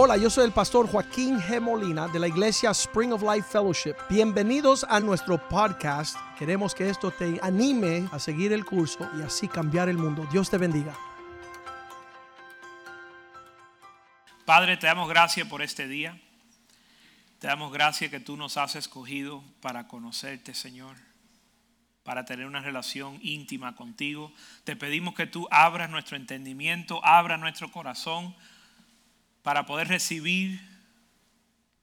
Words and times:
Hola, 0.00 0.16
yo 0.16 0.30
soy 0.30 0.44
el 0.44 0.52
pastor 0.52 0.88
Joaquín 0.88 1.40
G. 1.40 1.60
Molina 1.60 2.06
de 2.06 2.20
la 2.20 2.28
iglesia 2.28 2.70
Spring 2.70 3.12
of 3.12 3.20
Life 3.20 3.48
Fellowship. 3.50 3.96
Bienvenidos 4.08 4.86
a 4.88 5.00
nuestro 5.00 5.48
podcast. 5.48 6.16
Queremos 6.38 6.72
que 6.72 6.88
esto 6.88 7.10
te 7.10 7.40
anime 7.42 8.08
a 8.12 8.20
seguir 8.20 8.52
el 8.52 8.64
curso 8.64 9.10
y 9.18 9.22
así 9.22 9.48
cambiar 9.48 9.88
el 9.88 9.98
mundo. 9.98 10.24
Dios 10.30 10.48
te 10.50 10.56
bendiga. 10.56 10.96
Padre, 14.44 14.76
te 14.76 14.86
damos 14.86 15.08
gracias 15.08 15.48
por 15.48 15.62
este 15.62 15.88
día. 15.88 16.16
Te 17.40 17.48
damos 17.48 17.72
gracias 17.72 18.08
que 18.08 18.20
tú 18.20 18.36
nos 18.36 18.56
has 18.56 18.76
escogido 18.76 19.42
para 19.60 19.88
conocerte, 19.88 20.54
Señor, 20.54 20.94
para 22.04 22.24
tener 22.24 22.46
una 22.46 22.60
relación 22.60 23.18
íntima 23.20 23.74
contigo. 23.74 24.32
Te 24.62 24.76
pedimos 24.76 25.16
que 25.16 25.26
tú 25.26 25.48
abras 25.50 25.90
nuestro 25.90 26.16
entendimiento, 26.16 27.04
abras 27.04 27.40
nuestro 27.40 27.72
corazón 27.72 28.36
para 29.48 29.64
poder 29.64 29.88
recibir 29.88 30.60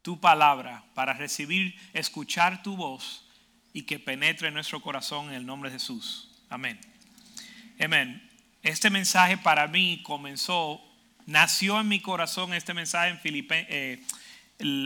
tu 0.04 0.22
palabra, 0.22 0.84
para 0.94 1.14
recibir, 1.14 1.76
escuchar 1.94 2.62
tu 2.62 2.78
voz 2.78 3.28
y 3.74 3.82
que 3.88 3.98
penetre 3.98 4.50
en 4.50 4.54
nuestro 4.54 4.84
corazón 4.84 5.30
en 5.30 5.34
el 5.34 5.48
nombre 5.48 5.72
de 5.72 5.78
Jesús. 5.78 6.30
Amén. 6.48 6.80
Amén. 7.80 8.22
Este 8.62 8.92
mensaje 8.92 9.40
para 9.40 9.68
mí 9.68 10.04
comenzó, 10.04 10.80
nació 11.26 11.80
en 11.80 11.88
mi 11.88 12.00
corazón 12.02 12.54
este 12.54 12.76
mensaje 12.76 13.10
en 13.10 13.20
Filipenses 13.20 14.00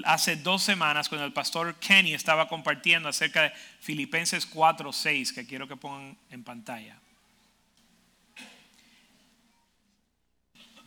hace 0.06 0.38
dos 0.38 0.64
semanas 0.64 1.10
cuando 1.10 1.26
el 1.26 1.34
pastor 1.34 1.76
Kenny 1.82 2.14
estaba 2.14 2.48
compartiendo 2.48 3.10
acerca 3.10 3.42
de 3.42 3.52
Filipenses 3.82 4.50
4:6 4.50 5.34
que 5.34 5.46
quiero 5.46 5.68
que 5.68 5.76
pongan 5.76 6.18
en 6.30 6.46
pantalla. 6.46 6.98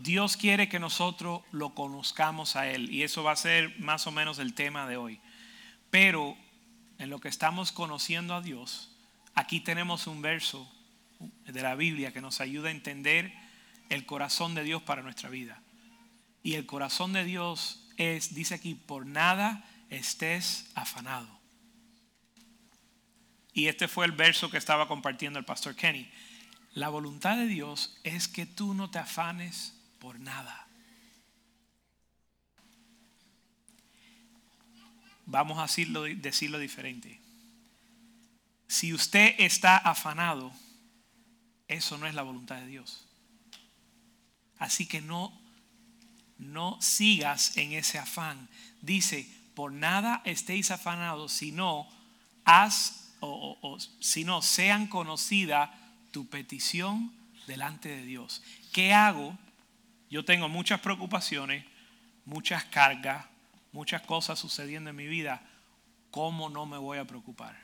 Dios 0.03 0.37
quiere 0.37 0.69
que 0.69 0.81
nosotros 0.81 1.43
lo 1.53 1.77
conozcamos 1.77 2.57
a 2.57 2.69
Él 2.69 2.91
y 2.91 3.05
eso 3.05 3.23
va 3.23 3.33
a 3.33 3.37
ser 3.37 3.79
más 3.79 4.09
o 4.09 4.11
menos 4.11 4.41
el 4.41 4.53
tema 4.53 4.89
de 4.89 4.97
hoy. 4.97 5.21
Pero 5.91 6.37
en 6.99 7.09
lo 7.09 7.21
que 7.21 7.29
estamos 7.29 7.71
conociendo 7.71 8.35
a 8.35 8.41
Dios, 8.41 8.91
aquí 9.35 9.61
tenemos 9.61 10.09
un 10.09 10.21
verso 10.21 10.69
de 11.47 11.63
la 11.63 11.77
Biblia 11.77 12.13
que 12.13 12.21
nos 12.21 12.41
ayuda 12.41 12.69
a 12.69 12.73
entender 12.73 13.33
el 13.91 14.05
corazón 14.05 14.57
de 14.57 14.65
Dios 14.65 14.83
para 14.83 15.03
nuestra 15.03 15.31
vida. 15.31 15.63
Y 16.43 16.55
el 16.55 16.67
corazón 16.67 17.13
de 17.13 17.23
Dios 17.23 17.89
es, 17.97 18.35
dice 18.35 18.55
aquí, 18.55 18.75
por 18.75 19.07
nada 19.07 19.65
estés 19.89 20.69
afanado. 20.75 21.29
Y 23.53 23.69
este 23.69 23.87
fue 23.87 24.05
el 24.05 24.13
verso 24.13 24.51
que 24.51 24.59
estaba 24.59 24.89
compartiendo 24.89 25.39
el 25.39 25.45
pastor 25.45 25.77
Kenny. 25.77 26.11
La 26.73 26.89
voluntad 26.89 27.37
de 27.37 27.47
Dios 27.47 28.01
es 28.03 28.27
que 28.27 28.47
tú 28.47 28.75
no 28.75 28.91
te 28.91 28.99
afanes 28.99 29.79
por 30.03 30.19
nada. 30.19 30.67
Vamos 35.27 35.59
a 35.59 35.63
decirlo, 35.63 36.03
decirlo 36.03 36.59
diferente. 36.59 37.21
Si 38.67 38.93
usted 38.93 39.37
está 39.39 39.77
afanado, 39.77 40.53
eso 41.69 41.99
no 41.99 42.09
es 42.09 42.15
la 42.15 42.23
voluntad 42.23 42.57
de 42.57 42.67
Dios. 42.67 43.07
Así 44.59 44.87
que 44.87 45.01
no 45.01 45.41
no 46.37 46.83
sigas 46.83 47.57
en 47.57 47.73
ese 47.73 48.01
afán. 48.01 48.49
Dice, 48.81 49.31
por 49.55 49.73
nada 49.73 50.21
estéis 50.25 50.73
afanados, 50.73 51.33
sino 51.33 51.87
haz 52.45 53.15
o, 53.21 53.79
sino 54.01 54.43
sean 54.43 54.89
conocida 54.89 55.73
tu 56.11 56.29
petición 56.29 57.13
delante 57.47 57.89
de 57.89 58.05
Dios. 58.05 58.43
¿Qué 58.73 58.93
hago? 58.93 59.39
Yo 60.13 60.27
tengo 60.27 60.47
muchas 60.47 60.79
preocupaciones, 60.81 61.65
muchas 62.27 62.67
cargas, 62.67 63.25
muchas 63.73 64.03
cosas 64.03 64.39
sucediendo 64.39 64.91
en 64.91 64.97
mi 64.97 65.07
vida. 65.07 65.43
¿Cómo 66.11 66.51
no 66.51 66.67
me 66.67 66.77
voy 66.77 66.99
a 66.99 67.07
preocupar? 67.07 67.59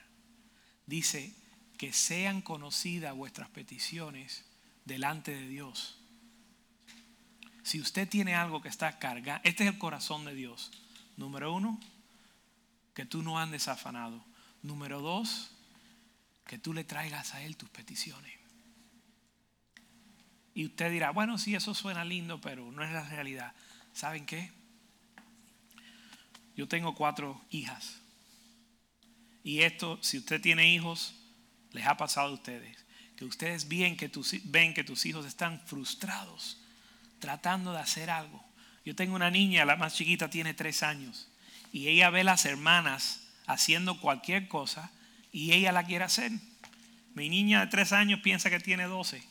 Dice 0.87 1.35
que 1.77 1.93
sean 1.93 2.41
conocidas 2.41 3.15
vuestras 3.15 3.51
peticiones 3.51 4.47
delante 4.87 5.33
de 5.33 5.47
Dios. 5.47 6.01
Si 7.65 7.83
usted 7.83 8.09
tiene 8.09 8.35
algo 8.35 8.63
que 8.63 8.71
está 8.71 8.99
cargado, 8.99 9.43
este 9.45 9.65
es 9.65 9.71
el 9.71 9.77
corazón 9.77 10.25
de 10.25 10.35
Dios. 10.35 10.71
Número 11.19 11.53
uno, 11.53 11.79
que 12.95 13.05
tú 13.05 13.23
no 13.23 13.39
andes 13.39 13.69
afanado. 13.69 14.25
Número 14.63 15.03
dos, 15.03 15.51
que 16.47 16.57
tú 16.57 16.73
le 16.73 16.85
traigas 16.85 17.35
a 17.35 17.43
Él 17.43 17.59
tus 17.59 17.69
peticiones. 17.69 18.38
Y 20.59 20.67
usted 20.67 20.91
dirá, 20.91 21.13
bueno, 21.13 21.39
sí, 21.39 21.55
eso 21.55 21.73
suena 21.73 22.05
lindo, 22.05 22.41
pero 22.41 22.73
no 22.73 22.83
es 22.83 22.91
la 22.91 23.09
realidad. 23.09 23.53
¿Saben 23.93 24.27
qué? 24.27 24.51
Yo 26.57 26.67
tengo 26.67 26.97
cuatro 26.97 27.41
hijas. 27.51 28.01
Y 29.45 29.61
esto, 29.61 30.01
si 30.03 30.19
usted 30.19 30.41
tiene 30.41 30.75
hijos, 30.75 31.15
les 31.71 31.87
ha 31.87 31.97
pasado 31.97 32.31
a 32.31 32.33
ustedes. 32.33 32.85
Que 33.15 33.25
ustedes 33.25 33.69
ven 33.69 33.97
que 33.97 34.09
tus, 34.09 35.07
hijos 35.07 35.27
están 35.27 35.61
frustrados 35.65 36.61
tratando 37.21 37.73
de 37.73 37.79
hacer 37.79 38.11
algo. 38.11 38.45
Yo 38.85 38.97
tengo 38.97 39.15
una 39.15 39.31
niña, 39.31 39.65
la 39.65 39.77
más 39.77 39.95
chiquita 39.95 40.29
tiene 40.29 40.55
tres 40.55 40.83
años, 40.83 41.29
y 41.71 41.87
ella 41.87 42.11
ve 42.11 42.23
a 42.23 42.25
las 42.25 42.45
hermanas 42.47 43.29
haciendo 43.47 44.01
cualquier 44.01 44.49
cosa 44.49 44.91
y 45.31 45.53
ella 45.53 45.71
la 45.71 45.85
quiere 45.85 46.05
hacer. 46.05 46.33
Mi 47.15 47.29
niña 47.29 47.61
de 47.61 47.69
tres 47.69 47.93
años 47.93 48.23
piensa 48.25 48.51
que 48.51 48.59
tiene 48.59 48.87
doce. 48.87 49.23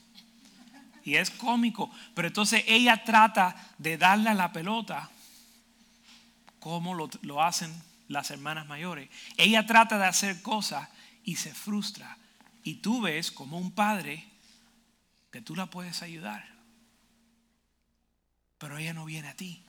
Y 1.07 1.15
es 1.15 1.31
cómico, 1.31 1.89
pero 2.13 2.27
entonces 2.27 2.65
ella 2.67 3.05
trata 3.05 3.55
de 3.77 3.97
darle 3.97 4.29
a 4.29 4.33
la 4.33 4.51
pelota 4.51 5.09
como 6.59 6.93
lo, 6.95 7.09
lo 7.21 7.41
hacen 7.41 7.73
las 8.09 8.29
hermanas 8.29 8.67
mayores. 8.67 9.09
Ella 9.37 9.65
trata 9.65 9.97
de 9.97 10.05
hacer 10.05 10.41
cosas 10.41 10.89
y 11.23 11.37
se 11.37 11.53
frustra. 11.53 12.17
Y 12.61 12.75
tú 12.81 12.99
ves 12.99 13.31
como 13.31 13.57
un 13.57 13.71
padre 13.71 14.27
que 15.31 15.39
tú 15.39 15.55
la 15.55 15.67
puedes 15.67 16.01
ayudar. 16.01 16.45
Pero 18.57 18.77
ella 18.77 18.91
no 18.91 19.05
viene 19.05 19.29
a 19.29 19.33
ti 19.33 19.63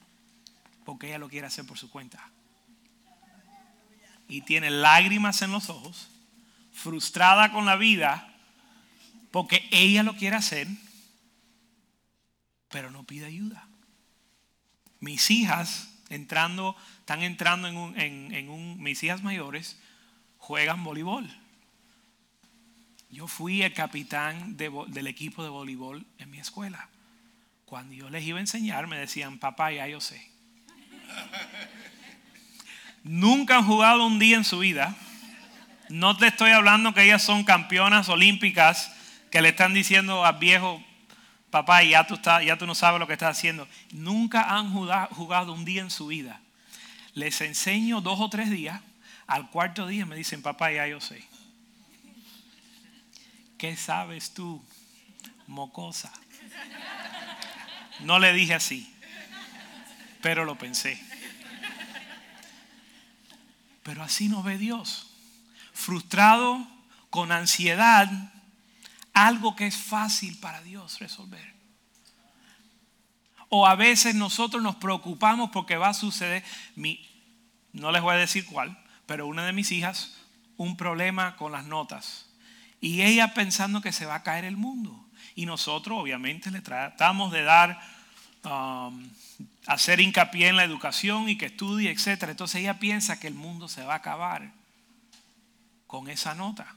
porque 0.83 1.07
ella 1.07 1.19
lo 1.19 1.29
quiere 1.29 1.47
hacer 1.47 1.65
por 1.65 1.77
su 1.77 1.89
cuenta. 1.89 2.21
Y 4.27 4.41
tiene 4.41 4.71
lágrimas 4.71 5.41
en 5.41 5.53
los 5.53 5.69
ojos, 5.69 6.09
frustrada 6.73 7.53
con 7.53 7.65
la 7.65 7.77
vida 7.77 8.29
porque 9.31 9.65
ella 9.71 10.03
lo 10.03 10.17
quiere 10.17 10.35
hacer, 10.35 10.67
pero 12.69 12.91
no 12.91 13.03
pide 13.03 13.25
ayuda. 13.25 13.67
Mis 14.99 15.29
hijas 15.31 15.89
entrando, 16.09 16.75
están 16.99 17.23
entrando 17.23 17.67
en 17.67 17.77
un, 17.77 17.99
en, 17.99 18.49
un, 18.49 18.81
mis 18.81 19.01
hijas 19.03 19.23
mayores 19.23 19.79
juegan 20.37 20.83
voleibol. 20.83 21.29
Yo 23.09 23.27
fui 23.27 23.63
el 23.63 23.73
capitán 23.73 24.55
del 24.57 25.07
equipo 25.07 25.43
de 25.43 25.49
voleibol 25.49 26.05
en 26.19 26.29
mi 26.29 26.39
escuela. 26.39 26.89
Cuando 27.65 27.93
yo 27.93 28.09
les 28.09 28.23
iba 28.23 28.37
a 28.37 28.41
enseñar, 28.41 28.87
me 28.87 28.97
decían, 28.97 29.39
papá, 29.39 29.71
ya 29.71 29.87
yo 29.87 29.99
sé. 29.99 30.29
Nunca 33.03 33.57
han 33.57 33.65
jugado 33.65 34.05
un 34.05 34.19
día 34.19 34.37
en 34.37 34.43
su 34.43 34.59
vida. 34.59 34.95
No 35.89 36.17
te 36.17 36.27
estoy 36.27 36.51
hablando 36.51 36.93
que 36.93 37.03
ellas 37.03 37.23
son 37.23 37.43
campeonas 37.43 38.09
olímpicas 38.09 38.91
que 39.31 39.41
le 39.41 39.49
están 39.49 39.73
diciendo 39.73 40.25
al 40.25 40.37
viejo, 40.37 40.83
papá, 41.51 41.83
ya 41.83 42.05
tú, 42.05 42.19
ya 42.45 42.57
tú 42.57 42.65
no 42.65 42.75
sabes 42.75 42.99
lo 42.99 43.07
que 43.07 43.13
estás 43.13 43.37
haciendo. 43.37 43.67
Nunca 43.91 44.55
han 44.55 44.71
jugado 44.71 45.53
un 45.53 45.65
día 45.65 45.81
en 45.81 45.91
su 45.91 46.07
vida. 46.07 46.39
Les 47.13 47.41
enseño 47.41 48.01
dos 48.01 48.19
o 48.19 48.29
tres 48.29 48.49
días. 48.49 48.81
Al 49.27 49.49
cuarto 49.49 49.87
día 49.87 50.05
me 50.05 50.15
dicen, 50.15 50.41
papá, 50.41 50.71
ya 50.71 50.87
yo 50.87 50.99
sé. 50.99 51.23
¿Qué 53.57 53.75
sabes 53.75 54.33
tú, 54.33 54.63
mocosa? 55.47 56.11
No 57.99 58.17
le 58.19 58.33
dije 58.33 58.53
así, 58.53 58.91
pero 60.21 60.45
lo 60.45 60.57
pensé. 60.57 61.01
Pero 63.83 64.03
así 64.03 64.29
no 64.29 64.43
ve 64.43 64.57
Dios. 64.57 65.11
Frustrado, 65.73 66.65
con 67.09 67.31
ansiedad, 67.31 68.09
algo 69.27 69.55
que 69.55 69.67
es 69.67 69.77
fácil 69.77 70.37
para 70.37 70.61
Dios 70.61 70.99
resolver. 70.99 71.53
O 73.49 73.65
a 73.65 73.75
veces 73.75 74.15
nosotros 74.15 74.61
nos 74.61 74.75
preocupamos 74.75 75.49
porque 75.49 75.77
va 75.77 75.89
a 75.89 75.93
suceder, 75.93 76.43
mi, 76.75 77.05
no 77.73 77.91
les 77.91 78.01
voy 78.01 78.13
a 78.13 78.17
decir 78.17 78.45
cuál, 78.45 78.77
pero 79.05 79.27
una 79.27 79.45
de 79.45 79.53
mis 79.53 79.71
hijas, 79.71 80.17
un 80.55 80.77
problema 80.77 81.35
con 81.35 81.51
las 81.51 81.65
notas. 81.65 82.27
Y 82.79 83.01
ella 83.01 83.33
pensando 83.33 83.81
que 83.81 83.91
se 83.91 84.05
va 84.05 84.15
a 84.15 84.23
caer 84.23 84.45
el 84.45 84.55
mundo. 84.55 85.05
Y 85.35 85.45
nosotros 85.45 85.97
obviamente 85.99 86.51
le 86.51 86.61
tratamos 86.61 87.31
de 87.31 87.43
dar, 87.43 87.81
um, 88.43 89.09
hacer 89.65 89.99
hincapié 89.99 90.47
en 90.47 90.55
la 90.55 90.63
educación 90.63 91.27
y 91.27 91.37
que 91.37 91.47
estudie, 91.47 91.91
etc. 91.91 92.23
Entonces 92.29 92.61
ella 92.61 92.79
piensa 92.79 93.19
que 93.19 93.27
el 93.27 93.33
mundo 93.33 93.67
se 93.67 93.83
va 93.83 93.93
a 93.93 93.97
acabar 93.97 94.53
con 95.87 96.07
esa 96.07 96.35
nota. 96.35 96.75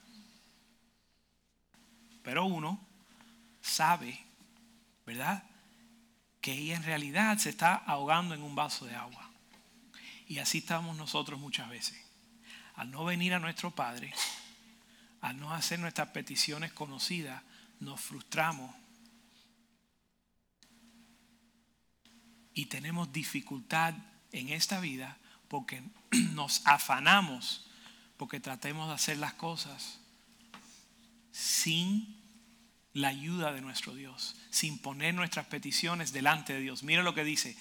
Pero 2.22 2.44
uno 2.44 2.80
sabe, 3.60 4.18
¿verdad? 5.06 5.44
que 6.42 6.52
ella 6.52 6.76
en 6.76 6.82
realidad 6.82 7.38
se 7.38 7.48
está 7.48 7.76
ahogando 7.76 8.34
en 8.34 8.42
un 8.42 8.54
vaso 8.54 8.84
de 8.84 8.96
agua. 8.96 9.30
Y 10.26 10.38
así 10.38 10.58
estamos 10.58 10.96
nosotros 10.96 11.40
muchas 11.40 11.70
veces. 11.70 11.96
Al 12.74 12.90
no 12.90 13.04
venir 13.04 13.32
a 13.32 13.38
nuestro 13.38 13.70
Padre, 13.70 14.12
al 15.20 15.38
no 15.38 15.54
hacer 15.54 15.78
nuestras 15.78 16.08
peticiones 16.08 16.72
conocidas, 16.72 17.42
nos 17.78 18.00
frustramos 18.00 18.74
y 22.54 22.66
tenemos 22.66 23.12
dificultad 23.12 23.94
en 24.32 24.48
esta 24.48 24.80
vida 24.80 25.16
porque 25.48 25.82
nos 26.32 26.66
afanamos, 26.66 27.70
porque 28.16 28.40
tratemos 28.40 28.88
de 28.88 28.94
hacer 28.94 29.18
las 29.18 29.34
cosas 29.34 30.00
sin 31.32 32.22
la 32.92 33.08
ayuda 33.08 33.52
de 33.52 33.62
nuestro 33.62 33.94
Dios, 33.94 34.36
sin 34.50 34.78
poner 34.78 35.14
nuestras 35.14 35.46
peticiones 35.46 36.12
delante 36.12 36.52
de 36.52 36.60
Dios. 36.60 36.82
Mira 36.82 37.02
lo 37.02 37.14
que 37.14 37.24
dice, 37.24 37.56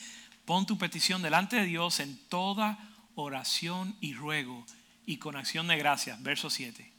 pon 0.45 0.65
tu 0.65 0.77
petición 0.77 1.21
delante 1.21 1.55
de 1.55 1.65
Dios 1.65 1.99
en 1.99 2.17
toda 2.27 2.77
oración 3.15 3.95
y 4.01 4.13
ruego 4.13 4.65
y 5.05 5.17
con 5.17 5.35
acción 5.35 5.67
de 5.67 5.77
gracias. 5.77 6.21
Verso 6.21 6.49
7. 6.49 6.91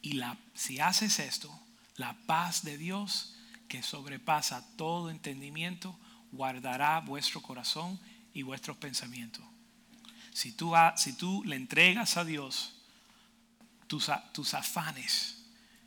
Y 0.00 0.12
la, 0.12 0.38
si 0.54 0.80
haces 0.80 1.18
esto, 1.18 1.52
la 1.96 2.16
paz 2.26 2.64
de 2.64 2.78
Dios 2.78 3.34
que 3.68 3.82
sobrepasa 3.82 4.66
todo 4.76 5.10
entendimiento, 5.10 5.98
guardará 6.32 7.00
vuestro 7.00 7.42
corazón 7.42 8.00
y 8.32 8.42
vuestros 8.42 8.76
pensamientos. 8.78 9.44
Si 10.32 10.52
tú, 10.52 10.72
si 10.96 11.12
tú 11.14 11.42
le 11.44 11.56
entregas 11.56 12.16
a 12.16 12.24
Dios 12.24 12.77
tus, 13.88 14.54
afanes 14.54 15.42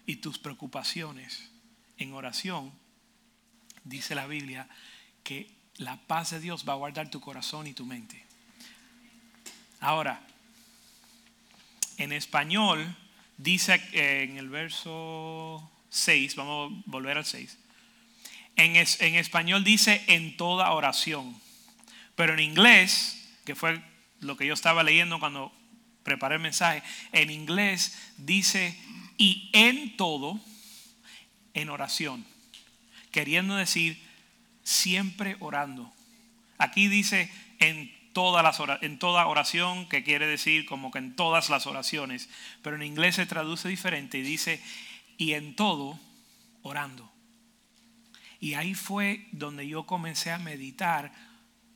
y 0.05 0.17
tus 0.17 0.37
preocupaciones 0.37 1.49
en 1.97 2.13
oración, 2.13 2.73
dice 3.83 4.15
la 4.15 4.27
Biblia 4.27 4.67
que 5.23 5.49
la 5.77 5.97
paz 5.97 6.31
de 6.31 6.39
Dios 6.39 6.67
va 6.67 6.73
a 6.73 6.77
guardar 6.77 7.09
tu 7.09 7.21
corazón 7.21 7.67
y 7.67 7.73
tu 7.73 7.85
mente. 7.85 8.25
Ahora, 9.79 10.21
en 11.97 12.11
español 12.11 12.95
dice 13.37 13.81
en 13.93 14.37
el 14.37 14.49
verso 14.49 15.71
6, 15.89 16.35
vamos 16.35 16.71
a 16.71 16.83
volver 16.85 17.17
al 17.17 17.25
6, 17.25 17.57
en, 18.57 18.75
en 18.75 19.15
español 19.15 19.63
dice 19.63 20.03
en 20.07 20.35
toda 20.37 20.71
oración, 20.71 21.39
pero 22.15 22.33
en 22.33 22.39
inglés, 22.39 23.29
que 23.45 23.55
fue 23.55 23.81
lo 24.19 24.37
que 24.37 24.45
yo 24.45 24.53
estaba 24.53 24.83
leyendo 24.83 25.19
cuando 25.19 25.51
preparé 26.03 26.35
el 26.35 26.41
mensaje, 26.41 26.83
en 27.11 27.29
inglés 27.29 27.97
dice 28.17 28.77
y 29.17 29.49
en 29.53 29.97
todo, 29.97 30.39
en 31.53 31.69
oración, 31.69 32.25
queriendo 33.11 33.55
decir 33.55 34.01
siempre 34.63 35.37
orando. 35.39 35.91
Aquí 36.57 36.87
dice 36.87 37.31
en 37.59 37.91
todas 38.13 38.43
las 38.43 38.81
en 38.81 38.99
toda 38.99 39.27
oración, 39.27 39.87
que 39.87 40.03
quiere 40.03 40.27
decir 40.27 40.65
como 40.65 40.91
que 40.91 40.99
en 40.99 41.15
todas 41.15 41.49
las 41.49 41.67
oraciones, 41.67 42.29
pero 42.61 42.75
en 42.75 42.83
inglés 42.83 43.15
se 43.15 43.25
traduce 43.25 43.69
diferente 43.69 44.17
y 44.17 44.21
dice 44.21 44.61
y 45.17 45.33
en 45.33 45.55
todo 45.55 45.99
orando. 46.61 47.11
Y 48.39 48.55
ahí 48.55 48.73
fue 48.73 49.27
donde 49.31 49.67
yo 49.67 49.85
comencé 49.85 50.31
a 50.31 50.39
meditar, 50.39 51.13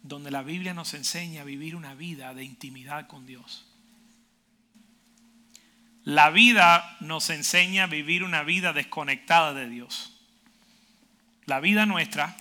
donde 0.01 0.31
la 0.31 0.41
Biblia 0.41 0.73
nos 0.73 0.93
enseña 0.95 1.41
a 1.41 1.45
vivir 1.45 1.75
una 1.75 1.93
vida 1.93 2.33
de 2.33 2.43
intimidad 2.43 3.07
con 3.07 3.25
Dios. 3.27 3.67
La 6.05 6.29
vida 6.29 6.97
nos 6.99 7.31
enseña 7.31 7.85
a 7.85 7.87
vivir 7.87 8.23
una 8.23 8.43
vida 8.43 8.73
desconectada 8.73 9.55
de 9.55 9.67
Dios. 9.67 10.13
La 11.45 11.59
vida 11.59 11.87
nuestra 11.87 12.37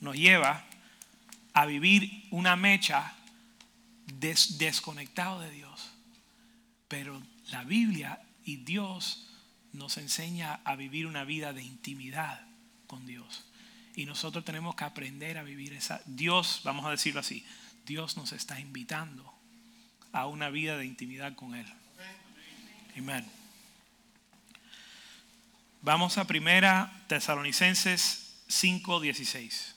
nos 0.00 0.16
lleva 0.16 0.64
a 1.52 1.66
vivir 1.66 2.26
una 2.30 2.56
mecha 2.56 3.14
desconectado 4.06 5.40
de 5.40 5.50
Dios. 5.50 5.90
Pero 6.88 7.22
la 7.50 7.64
Biblia 7.64 8.18
y 8.46 8.56
Dios 8.56 9.28
nos 9.74 9.98
enseña 9.98 10.60
a 10.64 10.74
vivir 10.74 11.06
una 11.06 11.24
vida 11.24 11.52
de 11.52 11.62
intimidad 11.62 12.46
con 12.86 13.04
Dios. 13.04 13.44
Y 13.94 14.06
nosotros 14.06 14.42
tenemos 14.42 14.74
que 14.74 14.84
aprender 14.84 15.36
a 15.36 15.42
vivir 15.42 15.74
esa. 15.74 16.00
Dios, 16.06 16.62
vamos 16.64 16.86
a 16.86 16.90
decirlo 16.90 17.20
así, 17.20 17.44
Dios 17.84 18.16
nos 18.16 18.32
está 18.32 18.58
invitando 18.58 19.34
a 20.12 20.26
una 20.26 20.48
vida 20.48 20.78
de 20.78 20.86
intimidad 20.86 21.34
con 21.34 21.54
Él. 21.54 21.66
Amén. 22.96 23.30
Vamos 25.82 26.16
a 26.16 26.24
primera 26.24 26.90
Tesalonicenses 27.08 28.42
5:16. 28.48 29.74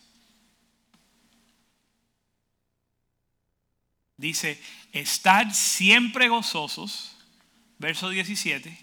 Dice, 4.16 4.62
estar 4.92 5.54
siempre 5.54 6.27
gozosos, 6.30 7.16
verso 7.77 8.10
17, 8.10 8.77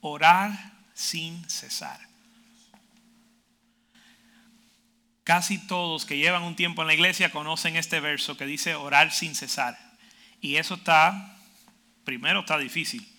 orar 0.00 0.72
sin 0.94 1.48
cesar. 1.48 2.00
Casi 5.22 5.58
todos 5.58 6.06
que 6.06 6.16
llevan 6.16 6.42
un 6.42 6.56
tiempo 6.56 6.82
en 6.82 6.88
la 6.88 6.94
iglesia 6.94 7.30
conocen 7.30 7.76
este 7.76 8.00
verso 8.00 8.36
que 8.36 8.46
dice 8.46 8.74
orar 8.74 9.12
sin 9.12 9.34
cesar. 9.34 9.78
Y 10.40 10.56
eso 10.56 10.74
está, 10.74 11.36
primero 12.04 12.40
está 12.40 12.56
difícil. 12.56 13.17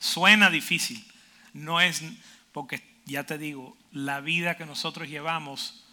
Suena 0.00 0.50
difícil. 0.50 1.06
No 1.52 1.80
es, 1.80 2.02
porque 2.50 2.82
ya 3.04 3.24
te 3.24 3.38
digo, 3.38 3.76
la 3.92 4.20
vida 4.20 4.56
que 4.56 4.66
nosotros 4.66 5.08
llevamos 5.08 5.84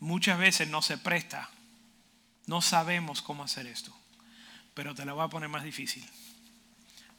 muchas 0.00 0.38
veces 0.38 0.68
no 0.68 0.82
se 0.82 0.98
presta. 0.98 1.48
No 2.46 2.60
sabemos 2.60 3.22
cómo 3.22 3.44
hacer 3.44 3.66
esto. 3.66 3.96
Pero 4.74 4.94
te 4.94 5.06
la 5.06 5.14
voy 5.14 5.24
a 5.24 5.28
poner 5.28 5.48
más 5.48 5.64
difícil. 5.64 6.04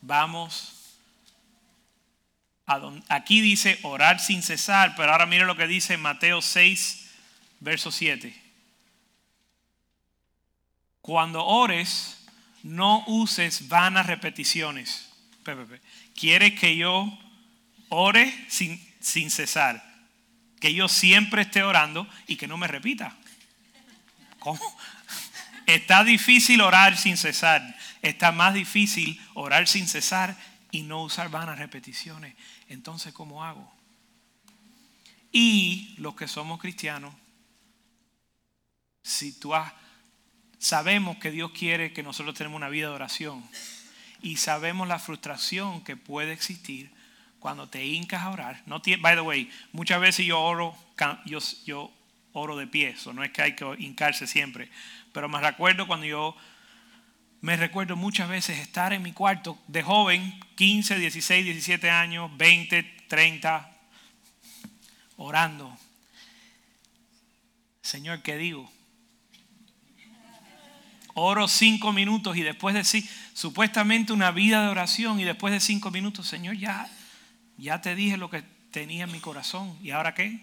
Vamos 0.01 0.83
aquí 3.09 3.41
dice 3.41 3.79
orar 3.83 4.19
sin 4.19 4.41
cesar, 4.41 4.95
pero 4.95 5.11
ahora 5.11 5.25
mire 5.25 5.45
lo 5.45 5.57
que 5.57 5.67
dice 5.67 5.97
Mateo 5.97 6.41
6, 6.41 7.11
verso 7.59 7.91
7. 7.91 8.41
Cuando 11.01 11.45
ores, 11.45 12.25
no 12.63 13.03
uses 13.07 13.67
vanas 13.67 14.05
repeticiones. 14.05 15.09
Quiere 16.15 16.55
que 16.55 16.75
yo 16.75 17.17
ore 17.89 18.33
sin, 18.49 18.81
sin 18.99 19.29
cesar. 19.29 19.83
Que 20.59 20.73
yo 20.73 20.87
siempre 20.87 21.43
esté 21.43 21.63
orando 21.63 22.07
y 22.27 22.37
que 22.37 22.47
no 22.47 22.57
me 22.57 22.67
repita. 22.67 23.15
¿Cómo? 24.39 24.59
Está 25.65 26.03
difícil 26.03 26.61
orar 26.61 26.97
sin 26.97 27.17
cesar. 27.17 27.75
Está 28.01 28.31
más 28.31 28.53
difícil 28.53 29.19
orar 29.33 29.67
sin 29.67 29.87
cesar 29.87 30.37
y 30.71 30.81
no 30.81 31.03
usar 31.03 31.29
vanas 31.29 31.59
repeticiones. 31.59 32.35
Entonces, 32.67 33.13
¿cómo 33.13 33.43
hago? 33.43 33.71
Y 35.31 35.95
los 35.97 36.15
que 36.15 36.27
somos 36.27 36.59
cristianos, 36.59 37.13
si 39.03 39.33
tú 39.39 39.55
has, 39.55 39.73
sabemos 40.59 41.17
que 41.17 41.31
Dios 41.31 41.51
quiere 41.51 41.93
que 41.93 42.03
nosotros 42.03 42.35
tenemos 42.35 42.57
una 42.57 42.69
vida 42.69 42.87
de 42.87 42.95
oración 42.95 43.43
y 44.23 44.37
sabemos 44.37 44.87
la 44.87 44.97
frustración 44.97 45.83
que 45.83 45.95
puede 45.95 46.31
existir 46.31 46.91
cuando 47.39 47.69
te 47.69 47.85
hincas 47.85 48.21
a 48.21 48.29
orar. 48.31 48.63
No 48.65 48.81
by 48.99 49.15
the 49.15 49.21
way, 49.21 49.51
muchas 49.73 49.99
veces 49.99 50.25
yo 50.25 50.41
oro, 50.41 50.75
yo, 51.25 51.39
yo 51.65 51.91
oro 52.31 52.55
de 52.55 52.65
pie, 52.65 52.89
eso 52.89 53.13
no 53.13 53.23
es 53.23 53.31
que 53.31 53.41
hay 53.41 53.55
que 53.55 53.65
hincarse 53.77 54.25
siempre, 54.25 54.69
pero 55.11 55.29
me 55.29 55.39
recuerdo 55.39 55.85
cuando 55.85 56.05
yo 56.05 56.35
me 57.41 57.57
recuerdo 57.57 57.97
muchas 57.97 58.29
veces 58.29 58.57
estar 58.59 58.93
en 58.93 59.03
mi 59.03 59.11
cuarto 59.11 59.59
de 59.67 59.83
joven, 59.83 60.39
15, 60.55 60.97
16, 60.97 61.43
17 61.43 61.89
años, 61.89 62.31
20, 62.37 62.83
30, 63.09 63.69
orando. 65.17 65.77
Señor, 67.81 68.21
¿qué 68.21 68.37
digo? 68.37 68.71
Oro 71.15 71.47
cinco 71.47 71.93
minutos 71.93 72.35
y 72.37 72.41
después 72.41 72.73
de 72.73 72.83
sí, 72.83 73.07
supuestamente 73.33 74.13
una 74.13 74.31
vida 74.31 74.63
de 74.63 74.69
oración 74.69 75.19
y 75.19 75.23
después 75.23 75.53
de 75.53 75.59
cinco 75.59 75.91
minutos, 75.91 76.27
Señor, 76.27 76.57
ya, 76.57 76.89
ya 77.57 77.81
te 77.81 77.95
dije 77.95 78.17
lo 78.17 78.29
que 78.29 78.43
tenía 78.71 79.03
en 79.03 79.11
mi 79.11 79.19
corazón. 79.19 79.77
¿Y 79.83 79.91
ahora 79.91 80.15
qué? 80.15 80.41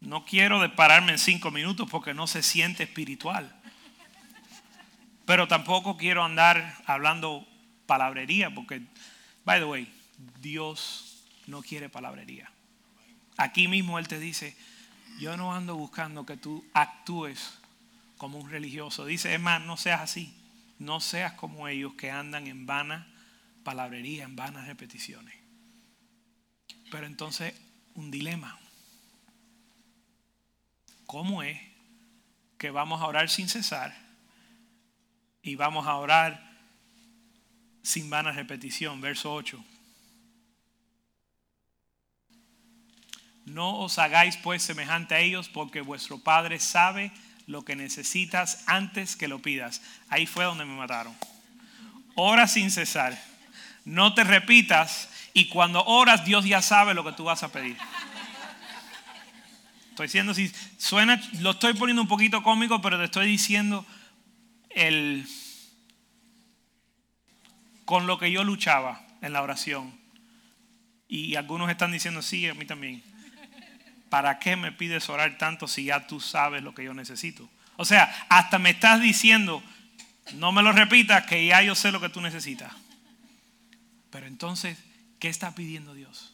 No 0.00 0.24
quiero 0.24 0.74
pararme 0.76 1.12
en 1.12 1.18
cinco 1.18 1.50
minutos 1.50 1.88
porque 1.90 2.14
no 2.14 2.26
se 2.26 2.42
siente 2.42 2.84
espiritual. 2.84 3.52
Pero 5.24 5.48
tampoco 5.48 5.96
quiero 5.96 6.24
andar 6.24 6.76
hablando 6.86 7.46
palabrería 7.86 8.54
porque, 8.54 8.82
by 9.44 9.58
the 9.58 9.64
way, 9.64 9.92
Dios 10.40 11.24
no 11.48 11.62
quiere 11.62 11.88
palabrería. 11.88 12.50
Aquí 13.36 13.66
mismo 13.66 13.98
Él 13.98 14.06
te 14.06 14.20
dice, 14.20 14.56
yo 15.18 15.36
no 15.36 15.52
ando 15.52 15.74
buscando 15.76 16.24
que 16.24 16.36
tú 16.36 16.64
actúes 16.72 17.58
como 18.16 18.38
un 18.38 18.50
religioso. 18.50 19.04
Dice, 19.04 19.34
es 19.34 19.40
más, 19.40 19.62
no 19.62 19.76
seas 19.76 20.00
así. 20.00 20.34
No 20.78 21.00
seas 21.00 21.32
como 21.32 21.68
ellos 21.68 21.94
que 21.94 22.10
andan 22.10 22.46
en 22.46 22.66
vana 22.66 23.06
palabrería, 23.64 24.24
en 24.24 24.36
vanas 24.36 24.66
repeticiones. 24.66 25.34
Pero 26.90 27.06
entonces, 27.06 27.54
un 27.94 28.10
dilema. 28.10 28.58
¿cómo 31.06 31.42
es 31.42 31.58
que 32.58 32.70
vamos 32.70 33.00
a 33.00 33.06
orar 33.06 33.30
sin 33.30 33.48
cesar 33.48 33.96
y 35.42 35.54
vamos 35.54 35.86
a 35.86 35.94
orar 35.96 36.42
sin 37.82 38.10
vana 38.10 38.32
repetición? 38.32 39.00
Verso 39.00 39.32
8. 39.32 39.64
No 43.46 43.78
os 43.78 43.98
hagáis 43.98 44.36
pues 44.36 44.62
semejante 44.62 45.14
a 45.14 45.20
ellos 45.20 45.48
porque 45.48 45.80
vuestro 45.80 46.18
Padre 46.18 46.58
sabe 46.58 47.12
lo 47.46 47.64
que 47.64 47.76
necesitas 47.76 48.64
antes 48.66 49.16
que 49.16 49.28
lo 49.28 49.40
pidas. 49.40 49.82
Ahí 50.08 50.26
fue 50.26 50.44
donde 50.44 50.64
me 50.64 50.74
mataron. 50.76 51.14
Ora 52.14 52.48
sin 52.48 52.70
cesar. 52.70 53.20
No 53.84 54.14
te 54.14 54.24
repitas 54.24 55.08
y 55.32 55.48
cuando 55.48 55.84
oras 55.84 56.24
Dios 56.24 56.44
ya 56.44 56.62
sabe 56.62 56.94
lo 56.94 57.04
que 57.04 57.12
tú 57.12 57.24
vas 57.24 57.42
a 57.42 57.52
pedir. 57.52 57.76
Estoy 59.90 60.06
diciendo 60.06 60.34
si 60.34 60.52
suena, 60.76 61.20
lo 61.40 61.52
estoy 61.52 61.74
poniendo 61.74 62.02
un 62.02 62.08
poquito 62.08 62.42
cómico, 62.42 62.82
pero 62.82 62.98
te 62.98 63.04
estoy 63.04 63.28
diciendo 63.28 63.86
el 64.70 65.26
con 67.86 68.06
lo 68.06 68.18
que 68.18 68.30
yo 68.30 68.44
luchaba 68.44 69.06
en 69.22 69.32
la 69.32 69.42
oración. 69.42 69.98
Y 71.08 71.36
algunos 71.36 71.70
están 71.70 71.92
diciendo, 71.92 72.20
sí, 72.20 72.46
a 72.48 72.54
mí 72.54 72.66
también. 72.66 73.02
¿Para 74.08 74.38
qué 74.38 74.56
me 74.56 74.72
pides 74.72 75.08
orar 75.08 75.38
tanto 75.38 75.66
si 75.66 75.84
ya 75.84 76.06
tú 76.06 76.20
sabes 76.20 76.62
lo 76.62 76.74
que 76.74 76.84
yo 76.84 76.94
necesito? 76.94 77.48
O 77.76 77.84
sea, 77.84 78.26
hasta 78.28 78.58
me 78.58 78.70
estás 78.70 79.00
diciendo, 79.00 79.62
no 80.34 80.52
me 80.52 80.62
lo 80.62 80.72
repitas, 80.72 81.26
que 81.26 81.46
ya 81.46 81.62
yo 81.62 81.74
sé 81.74 81.92
lo 81.92 82.00
que 82.00 82.08
tú 82.08 82.20
necesitas. 82.20 82.72
Pero 84.10 84.26
entonces, 84.26 84.78
¿qué 85.18 85.28
está 85.28 85.54
pidiendo 85.54 85.94
Dios? 85.94 86.32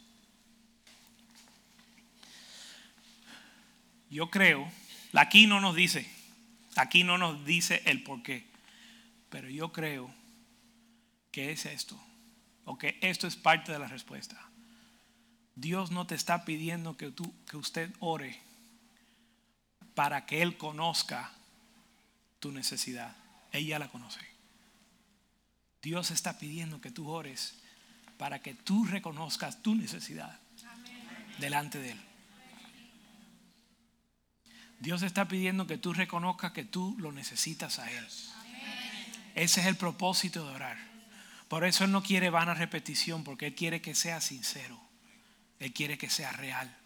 Yo 4.11 4.31
creo, 4.31 4.71
aquí 5.15 5.47
no 5.47 5.61
nos 5.61 5.75
dice, 5.75 6.07
aquí 6.77 7.03
no 7.03 7.17
nos 7.17 7.45
dice 7.47 7.83
el 7.87 8.03
por 8.03 8.23
qué, 8.23 8.47
pero 9.31 9.49
yo 9.49 9.73
creo 9.73 10.15
que 11.31 11.51
es 11.51 11.65
esto, 11.65 11.99
o 12.67 12.77
que 12.77 12.99
esto 13.01 13.27
es 13.27 13.37
parte 13.37 13.73
de 13.73 13.79
la 13.79 13.87
respuesta. 13.87 14.52
Dios 15.55 15.91
no 15.91 16.07
te 16.07 16.15
está 16.15 16.45
pidiendo 16.45 16.97
que, 16.97 17.11
tú, 17.11 17.35
que 17.47 17.57
usted 17.57 17.93
ore 18.01 18.41
para 19.95 20.27
que 20.27 20.43
Él 20.43 20.57
conozca 20.57 21.33
tu 22.41 22.53
necesidad. 22.53 23.17
Ella 23.53 23.79
la 23.79 23.89
conoce. 23.89 24.21
Dios 25.83 26.11
está 26.11 26.39
pidiendo 26.39 26.81
que 26.81 26.91
tú 26.91 27.09
ores 27.11 27.55
para 28.17 28.41
que 28.41 28.55
tú 28.55 28.85
reconozcas 28.85 29.63
tu 29.63 29.75
necesidad 29.75 30.39
delante 31.39 31.79
de 31.79 31.93
Él. 31.93 32.01
Dios 34.79 35.03
está 35.03 35.29
pidiendo 35.29 35.67
que 35.67 35.79
tú 35.79 35.93
reconozcas 35.93 36.53
que 36.53 36.65
tú 36.65 36.97
lo 36.99 37.13
necesitas 37.13 37.79
a 37.79 37.91
Él. 37.91 38.07
Ese 39.35 39.61
es 39.61 39.67
el 39.67 39.77
propósito 39.77 40.47
de 40.47 40.55
orar. 40.55 40.79
Por 41.49 41.65
eso 41.65 41.85
Él 41.85 41.93
no 41.93 42.03
quiere 42.03 42.31
vana 42.31 42.55
repetición, 42.55 43.25
porque 43.25 43.49
Él 43.49 43.55
quiere 43.55 43.81
que 43.83 43.95
sea 43.95 44.21
sincero. 44.21 44.81
Él 45.63 45.73
quiere 45.73 45.97
que 45.97 46.11
sea 46.11 46.33
real. 46.33 46.77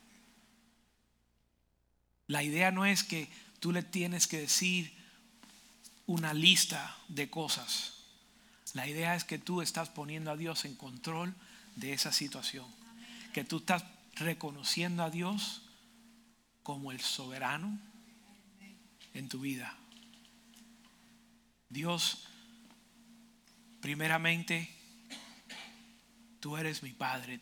La 2.27 2.43
idea 2.43 2.71
no 2.71 2.85
es 2.85 3.05
que 3.05 3.31
tú 3.59 3.73
le 3.73 3.83
tienes 3.83 4.27
que 4.27 4.39
decir 4.39 4.93
una 6.05 6.35
lista 6.35 6.95
de 7.09 7.31
cosas. 7.31 7.95
La 8.75 8.87
idea 8.87 9.15
es 9.15 9.25
que 9.25 9.39
tú 9.39 9.63
estás 9.63 9.89
poniendo 9.89 10.31
a 10.31 10.37
Dios 10.37 10.67
en 10.67 10.75
control 10.75 11.35
de 11.77 11.95
esa 11.95 12.13
situación. 12.13 12.67
Que 13.33 13.45
tú 13.45 13.59
estás 13.59 13.83
reconociendo 14.17 15.03
a 15.03 15.09
Dios 15.09 15.63
como 16.63 16.93
el 16.93 17.01
soberano 17.01 17.79
en 19.15 19.31
tu 19.31 19.41
vida. 19.41 19.75
Dios, 21.71 22.29
primeramente, 23.81 24.69
tú 26.41 26.59
eres 26.59 26.83
mi 26.83 26.93
Padre, 26.93 27.41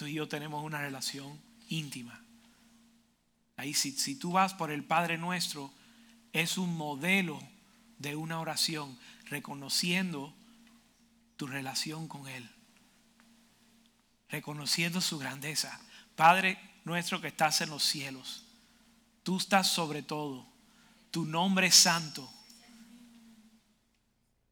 tú 0.00 0.06
y 0.06 0.14
yo 0.14 0.26
tenemos 0.26 0.64
una 0.64 0.80
relación 0.80 1.38
íntima. 1.68 2.24
Ahí 3.58 3.74
si, 3.74 3.92
si 3.92 4.14
tú 4.14 4.32
vas 4.32 4.54
por 4.54 4.70
el 4.70 4.82
Padre 4.82 5.18
nuestro, 5.18 5.70
es 6.32 6.56
un 6.56 6.74
modelo 6.74 7.38
de 7.98 8.16
una 8.16 8.40
oración, 8.40 8.98
reconociendo 9.26 10.34
tu 11.36 11.46
relación 11.46 12.08
con 12.08 12.26
Él, 12.28 12.48
reconociendo 14.30 15.02
su 15.02 15.18
grandeza. 15.18 15.78
Padre 16.16 16.58
nuestro 16.86 17.20
que 17.20 17.28
estás 17.28 17.60
en 17.60 17.68
los 17.68 17.84
cielos, 17.84 18.46
tú 19.22 19.36
estás 19.36 19.70
sobre 19.70 20.02
todo, 20.02 20.46
tu 21.10 21.26
nombre 21.26 21.66
es 21.66 21.74
santo. 21.74 22.32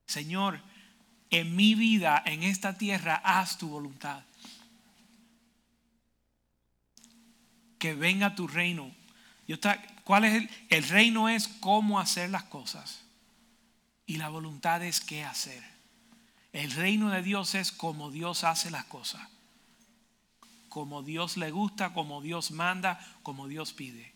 Señor, 0.05 0.61
en 1.31 1.57
mi 1.57 1.75
vida, 1.75 2.23
en 2.27 2.43
esta 2.43 2.77
tierra, 2.77 3.23
haz 3.25 3.57
tu 3.57 3.71
voluntad. 3.71 4.28
Que 7.79 7.95
venga 7.95 8.35
tu 8.35 8.47
reino. 8.47 8.91
Yo 9.47 9.55
está, 9.55 9.83
¿Cuál 10.05 10.25
es 10.25 10.35
el, 10.35 10.51
el 10.71 10.89
reino? 10.89 11.29
Es 11.29 11.49
cómo 11.49 12.01
hacer 12.01 12.31
las 12.31 12.45
cosas. 12.45 13.03
Y 14.07 14.17
la 14.17 14.31
voluntad 14.31 14.83
es 14.83 15.01
qué 15.01 15.23
hacer. 15.23 15.63
El 16.53 16.71
reino 16.71 17.11
de 17.11 17.23
Dios 17.23 17.55
es 17.55 17.73
como 17.73 18.11
Dios 18.11 18.43
hace 18.43 18.71
las 18.71 18.85
cosas. 18.87 19.29
Como 20.71 21.03
Dios 21.03 21.37
le 21.37 21.51
gusta, 21.51 21.93
como 21.93 22.23
Dios 22.23 22.51
manda, 22.53 22.99
como 23.23 23.49
Dios 23.49 23.75
pide. 23.75 24.15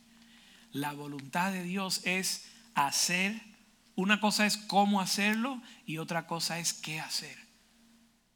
La 0.72 0.92
voluntad 0.94 1.52
de 1.52 1.62
Dios 1.62 2.00
es 2.04 2.48
hacer. 2.74 3.38
Una 3.94 4.18
cosa 4.18 4.46
es 4.46 4.56
cómo 4.56 5.02
hacerlo 5.02 5.60
y 5.84 5.98
otra 5.98 6.26
cosa 6.26 6.58
es 6.58 6.72
qué 6.72 7.00
hacer. 7.00 7.36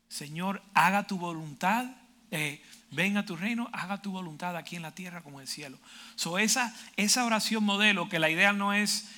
Señor, 0.08 0.62
haga 0.74 1.06
tu 1.06 1.18
voluntad. 1.18 1.86
Eh, 2.30 2.62
venga 2.90 3.24
tu 3.24 3.36
reino, 3.36 3.68
haga 3.72 4.02
tu 4.02 4.10
voluntad 4.10 4.56
aquí 4.56 4.76
en 4.76 4.82
la 4.82 4.94
tierra 4.94 5.22
como 5.22 5.38
en 5.38 5.42
el 5.42 5.48
cielo. 5.48 5.78
So, 6.14 6.38
esa, 6.38 6.74
esa 6.96 7.24
oración 7.24 7.64
modelo, 7.64 8.08
que 8.08 8.18
la 8.18 8.30
idea 8.30 8.52
no 8.52 8.72
es 8.72 9.08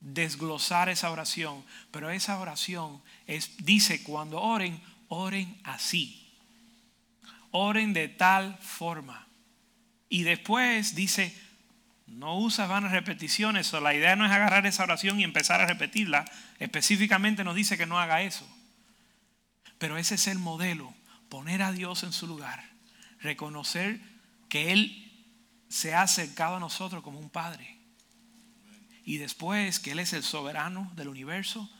desglosar 0.00 0.88
esa 0.88 1.10
oración, 1.10 1.64
pero 1.90 2.10
esa 2.10 2.38
oración 2.38 3.02
es, 3.26 3.56
dice, 3.64 4.02
cuando 4.02 4.40
oren, 4.40 4.80
oren 5.08 5.58
así. 5.64 6.24
Oren 7.50 7.92
de 7.92 8.08
tal 8.08 8.56
forma. 8.58 9.26
Y 10.08 10.22
después 10.22 10.94
dice, 10.94 11.36
no 12.06 12.38
usa 12.38 12.66
vanas 12.66 12.92
repeticiones, 12.92 13.72
o 13.74 13.80
la 13.80 13.94
idea 13.94 14.16
no 14.16 14.24
es 14.24 14.32
agarrar 14.32 14.66
esa 14.66 14.84
oración 14.84 15.20
y 15.20 15.24
empezar 15.24 15.60
a 15.60 15.66
repetirla. 15.66 16.24
Específicamente 16.58 17.44
nos 17.44 17.54
dice 17.54 17.76
que 17.76 17.86
no 17.86 17.98
haga 17.98 18.22
eso. 18.22 18.46
Pero 19.78 19.96
ese 19.96 20.16
es 20.16 20.26
el 20.26 20.38
modelo 20.38 20.94
poner 21.28 21.62
a 21.62 21.72
Dios 21.72 22.02
en 22.02 22.12
su 22.12 22.26
lugar, 22.26 22.64
reconocer 23.20 24.00
que 24.48 24.72
Él 24.72 25.04
se 25.68 25.94
ha 25.94 26.02
acercado 26.02 26.56
a 26.56 26.60
nosotros 26.60 27.02
como 27.02 27.18
un 27.18 27.30
Padre. 27.30 27.78
Y 29.04 29.18
después 29.18 29.78
que 29.78 29.92
Él 29.92 30.00
es 30.00 30.12
el 30.12 30.22
soberano 30.22 30.90
del 30.96 31.08
universo, 31.08 31.70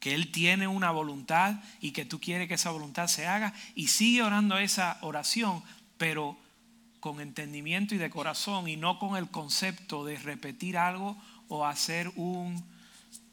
que 0.00 0.14
Él 0.14 0.32
tiene 0.32 0.66
una 0.66 0.90
voluntad 0.90 1.56
y 1.80 1.92
que 1.92 2.04
tú 2.04 2.20
quieres 2.20 2.48
que 2.48 2.54
esa 2.54 2.70
voluntad 2.70 3.06
se 3.06 3.26
haga. 3.26 3.54
Y 3.74 3.88
sigue 3.88 4.22
orando 4.22 4.58
esa 4.58 4.98
oración, 5.02 5.62
pero 5.96 6.36
con 7.00 7.20
entendimiento 7.20 7.94
y 7.94 7.98
de 7.98 8.10
corazón 8.10 8.68
y 8.68 8.76
no 8.76 8.98
con 8.98 9.16
el 9.16 9.28
concepto 9.30 10.04
de 10.04 10.16
repetir 10.18 10.76
algo 10.76 11.16
o 11.48 11.66
hacer 11.66 12.10
un, 12.16 12.64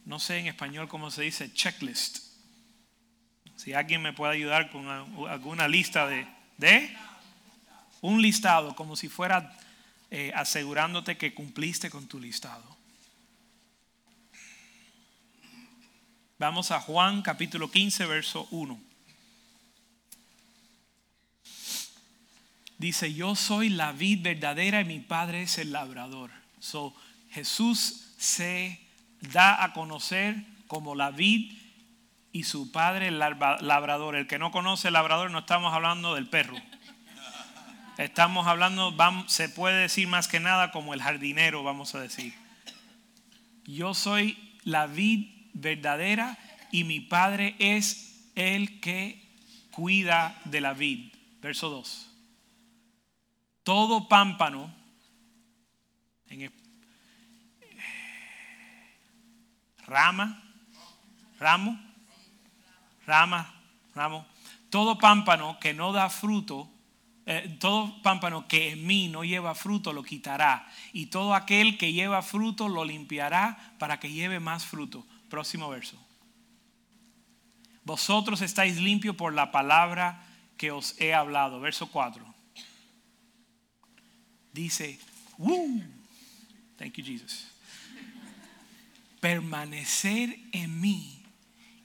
no 0.06 0.20
sé 0.20 0.40
en 0.40 0.48
español 0.48 0.88
cómo 0.88 1.12
se 1.12 1.24
dice, 1.24 1.54
checklist 1.54 2.29
si 3.60 3.74
alguien 3.74 4.02
me 4.02 4.14
puede 4.14 4.32
ayudar 4.32 4.72
con 4.72 4.88
alguna 4.88 5.68
lista 5.68 6.08
de, 6.08 6.26
de 6.58 6.96
un 8.00 8.22
listado, 8.22 8.74
como 8.74 8.96
si 8.96 9.10
fuera 9.10 9.54
eh, 10.10 10.32
asegurándote 10.34 11.18
que 11.18 11.34
cumpliste 11.34 11.90
con 11.90 12.08
tu 12.08 12.22
listado. 12.22 12.64
Vamos 16.38 16.72
a 16.72 16.80
Juan 16.80 17.22
capítulo 17.22 17.70
15, 17.70 18.06
verso 18.06 18.48
1. 18.52 18.80
Dice, 22.78 23.14
yo 23.14 23.36
soy 23.36 23.68
la 23.68 23.92
vid 23.92 24.22
verdadera 24.22 24.80
y 24.80 24.86
mi 24.86 25.00
padre 25.02 25.42
es 25.42 25.58
el 25.58 25.74
labrador. 25.74 26.32
So, 26.62 26.96
Jesús 27.32 28.14
se 28.18 28.80
da 29.20 29.62
a 29.62 29.74
conocer 29.74 30.46
como 30.68 30.96
la 30.96 31.12
vid 31.12 31.59
y 32.32 32.44
su 32.44 32.72
padre 32.72 33.08
el 33.08 33.20
labrador. 33.20 34.16
El 34.16 34.28
que 34.28 34.40
no 34.40 34.52
conoce 34.52 34.88
el 34.88 34.94
labrador 34.94 35.32
no 35.32 35.40
estamos 35.40 35.74
hablando 35.74 36.16
del 36.16 36.28
perro. 36.28 36.58
Estamos 37.98 38.48
hablando, 38.48 38.96
se 39.28 39.50
puede 39.50 39.82
decir 39.82 40.08
más 40.08 40.28
que 40.28 40.40
nada 40.40 40.72
como 40.72 40.94
el 40.94 41.02
jardinero, 41.02 41.64
vamos 41.64 41.96
a 41.96 42.00
decir. 42.00 42.34
Yo 43.66 43.94
soy 43.94 44.58
la 44.64 44.88
vid 44.88 45.28
verdadera 45.54 46.38
y 46.72 46.86
mi 46.86 47.02
padre 47.02 47.56
es 47.60 48.30
el 48.36 48.80
que 48.80 49.22
cuida 49.72 50.40
de 50.46 50.62
la 50.62 50.74
vid. 50.74 51.14
Verso 51.42 51.70
2. 51.70 52.10
Todo 53.64 54.08
pámpano 54.08 54.74
rama, 59.90 60.42
ramo 61.40 61.89
rama, 63.10 63.54
ramo. 63.96 64.26
Todo 64.70 64.98
pámpano 64.98 65.60
que 65.60 65.74
no 65.74 65.92
da 65.92 66.10
fruto, 66.10 66.70
eh, 67.26 67.58
todo 67.60 68.02
pámpano 68.02 68.48
que 68.48 68.72
en 68.72 68.86
mí 68.86 69.10
no 69.10 69.24
lleva 69.24 69.56
fruto 69.56 69.92
lo 69.92 70.04
quitará. 70.04 70.70
Y 70.94 71.08
todo 71.08 71.34
aquel 71.34 71.78
que 71.78 71.92
lleva 71.92 72.22
fruto 72.22 72.70
lo 72.70 72.86
limpiará 72.86 73.76
para 73.80 74.00
que 74.00 74.12
lleve 74.12 74.40
más 74.40 74.66
fruto. 74.66 75.06
Próximo 75.28 75.70
verso. 75.70 75.98
Vosotros 77.84 78.42
estáis 78.42 78.78
limpios 78.78 79.16
por 79.16 79.34
la 79.34 79.52
palabra 79.52 80.24
que 80.58 80.72
os 80.72 81.00
he 81.02 81.14
hablado. 81.14 81.60
Verso 81.60 81.88
4. 81.88 82.24
Dice, 84.54 85.00
Woo. 85.38 85.82
Thank 86.78 86.94
you, 86.94 87.04
Jesus. 87.04 87.48
Permanecer 89.20 90.38
en 90.54 90.80
mí 90.80 91.19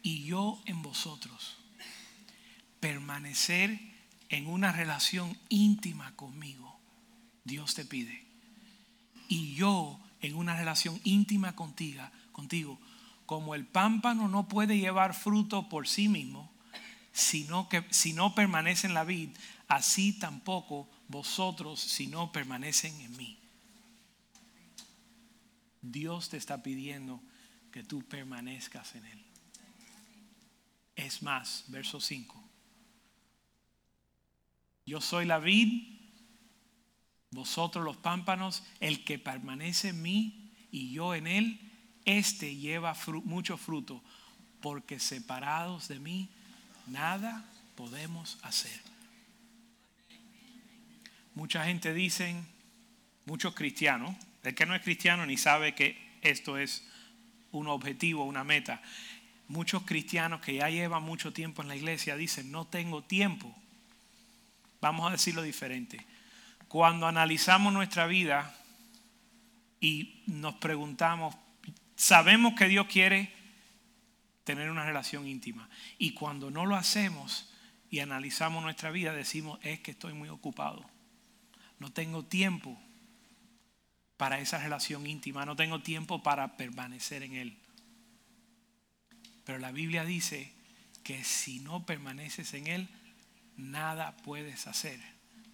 y 0.05 0.23
yo 0.25 0.63
en 0.67 0.83
vosotros. 0.83 1.57
Permanecer 2.79 3.81
en 4.29 4.47
una 4.47 4.71
relación 4.71 5.37
íntima 5.49 6.15
conmigo. 6.15 6.79
Dios 7.43 7.75
te 7.75 7.85
pide. 7.85 8.25
Y 9.29 9.55
yo 9.55 9.99
en 10.21 10.37
una 10.37 10.57
relación 10.57 11.01
íntima 11.05 11.57
contigo, 11.57 12.05
contigo. 12.33 12.79
Como 13.25 13.55
el 13.55 13.67
pámpano 13.67 14.29
no 14.29 14.47
puede 14.47 14.77
llevar 14.77 15.15
fruto 15.15 15.71
por 15.71 15.89
sí 15.89 16.09
mismo, 16.09 16.53
sino 17.15 17.71
que 17.71 17.87
si 17.91 18.13
no 18.13 18.35
permanece 18.35 18.87
en 18.87 18.95
la 18.95 19.05
vid, 19.05 19.31
así 19.69 20.13
tampoco 20.13 20.87
vosotros 21.09 21.81
si 21.81 22.09
no 22.09 22.31
permanecen 22.31 23.01
en 23.01 23.17
mí. 23.17 23.39
Dios 25.81 26.29
te 26.29 26.37
está 26.37 26.63
pidiendo 26.63 27.23
que 27.73 27.83
tú 27.83 28.03
permanezcas 28.03 28.95
en 28.97 29.07
Él. 29.07 29.34
Es 30.97 31.23
más, 31.23 31.65
verso 31.69 32.01
5. 32.01 32.43
Yo 34.87 35.01
soy 35.01 35.25
la 35.25 35.39
vid, 35.39 35.95
vosotros 37.31 37.85
los 37.85 37.97
pámpanos, 37.97 38.63
el 38.81 39.05
que 39.05 39.19
permanece 39.19 39.89
en 39.89 40.03
mí 40.03 40.53
y 40.71 40.93
yo 40.93 41.15
en 41.15 41.27
Él, 41.27 41.61
este 42.05 42.57
lleva 42.57 42.97
mucho 43.25 43.57
fruto, 43.57 44.03
porque 44.61 44.99
separados 45.01 45.89
de 45.89 45.99
mí, 45.99 46.29
nada 46.87 47.45
podemos 47.75 48.39
hacer. 48.43 48.81
Mucha 51.35 51.65
gente 51.65 51.93
dicen, 51.93 52.47
muchos 53.27 53.55
cristianos, 53.55 54.15
el 54.43 54.55
que 54.55 54.67
no 54.67 54.75
es 54.75 54.83
cristiano 54.83 55.27
ni 55.27 55.37
sabe 55.37 55.75
que 55.75 56.19
esto 56.21 56.59
es 56.59 56.87
un 57.51 57.69
objetivo, 57.69 58.25
una 58.25 58.45
meta. 58.45 58.83
Muchos 59.49 59.83
cristianos 59.83 60.41
que 60.41 60.55
ya 60.55 60.71
llevan 60.71 61.03
mucho 61.03 61.33
tiempo 61.33 61.63
en 61.63 61.69
la 61.69 61.77
iglesia 61.77 62.17
dicen, 62.17 62.51
no 62.51 62.67
tengo 62.67 63.03
tiempo. 63.03 63.55
Vamos 64.81 65.09
a 65.09 65.13
decirlo 65.13 65.43
diferente. 65.43 66.07
Cuando 66.69 67.07
analizamos 67.07 67.73
nuestra 67.73 68.07
vida 68.07 68.55
y 69.81 70.23
nos 70.27 70.55
preguntamos, 70.57 71.37
sabemos 71.97 72.55
que 72.55 72.69
Dios 72.69 72.87
quiere 72.87 73.33
tener 74.45 74.71
una 74.71 74.85
relación 74.85 75.27
íntima. 75.27 75.69
Y 75.99 76.13
cuando 76.13 76.51
no 76.51 76.67
lo 76.67 76.77
hacemos 76.77 77.51
y 77.91 78.01
analizamos 78.01 78.63
nuestra 78.63 78.91
vida, 78.91 79.13
decimos, 79.13 79.59
es 79.63 79.81
que 79.81 79.93
estoy 79.93 80.13
muy 80.15 80.29
ocupado. 80.29 80.85
No 81.79 81.93
tengo 81.93 82.25
tiempo 82.25 82.79
para 84.17 84.39
esa 84.39 84.59
relación 84.59 85.07
íntima, 85.07 85.45
no 85.45 85.57
tengo 85.57 85.81
tiempo 85.81 86.23
para 86.23 86.57
permanecer 86.57 87.23
en 87.23 87.35
Él. 87.35 87.59
Pero 89.45 89.59
la 89.59 89.73
Biblia 89.73 90.05
dice 90.05 90.53
que 91.03 91.23
si 91.23 91.61
no 91.61 91.85
permaneces 91.85 92.55
en 92.55 92.67
Él, 92.67 92.89
nada 93.57 94.17
puedes 94.19 94.67
hacer. 94.67 95.01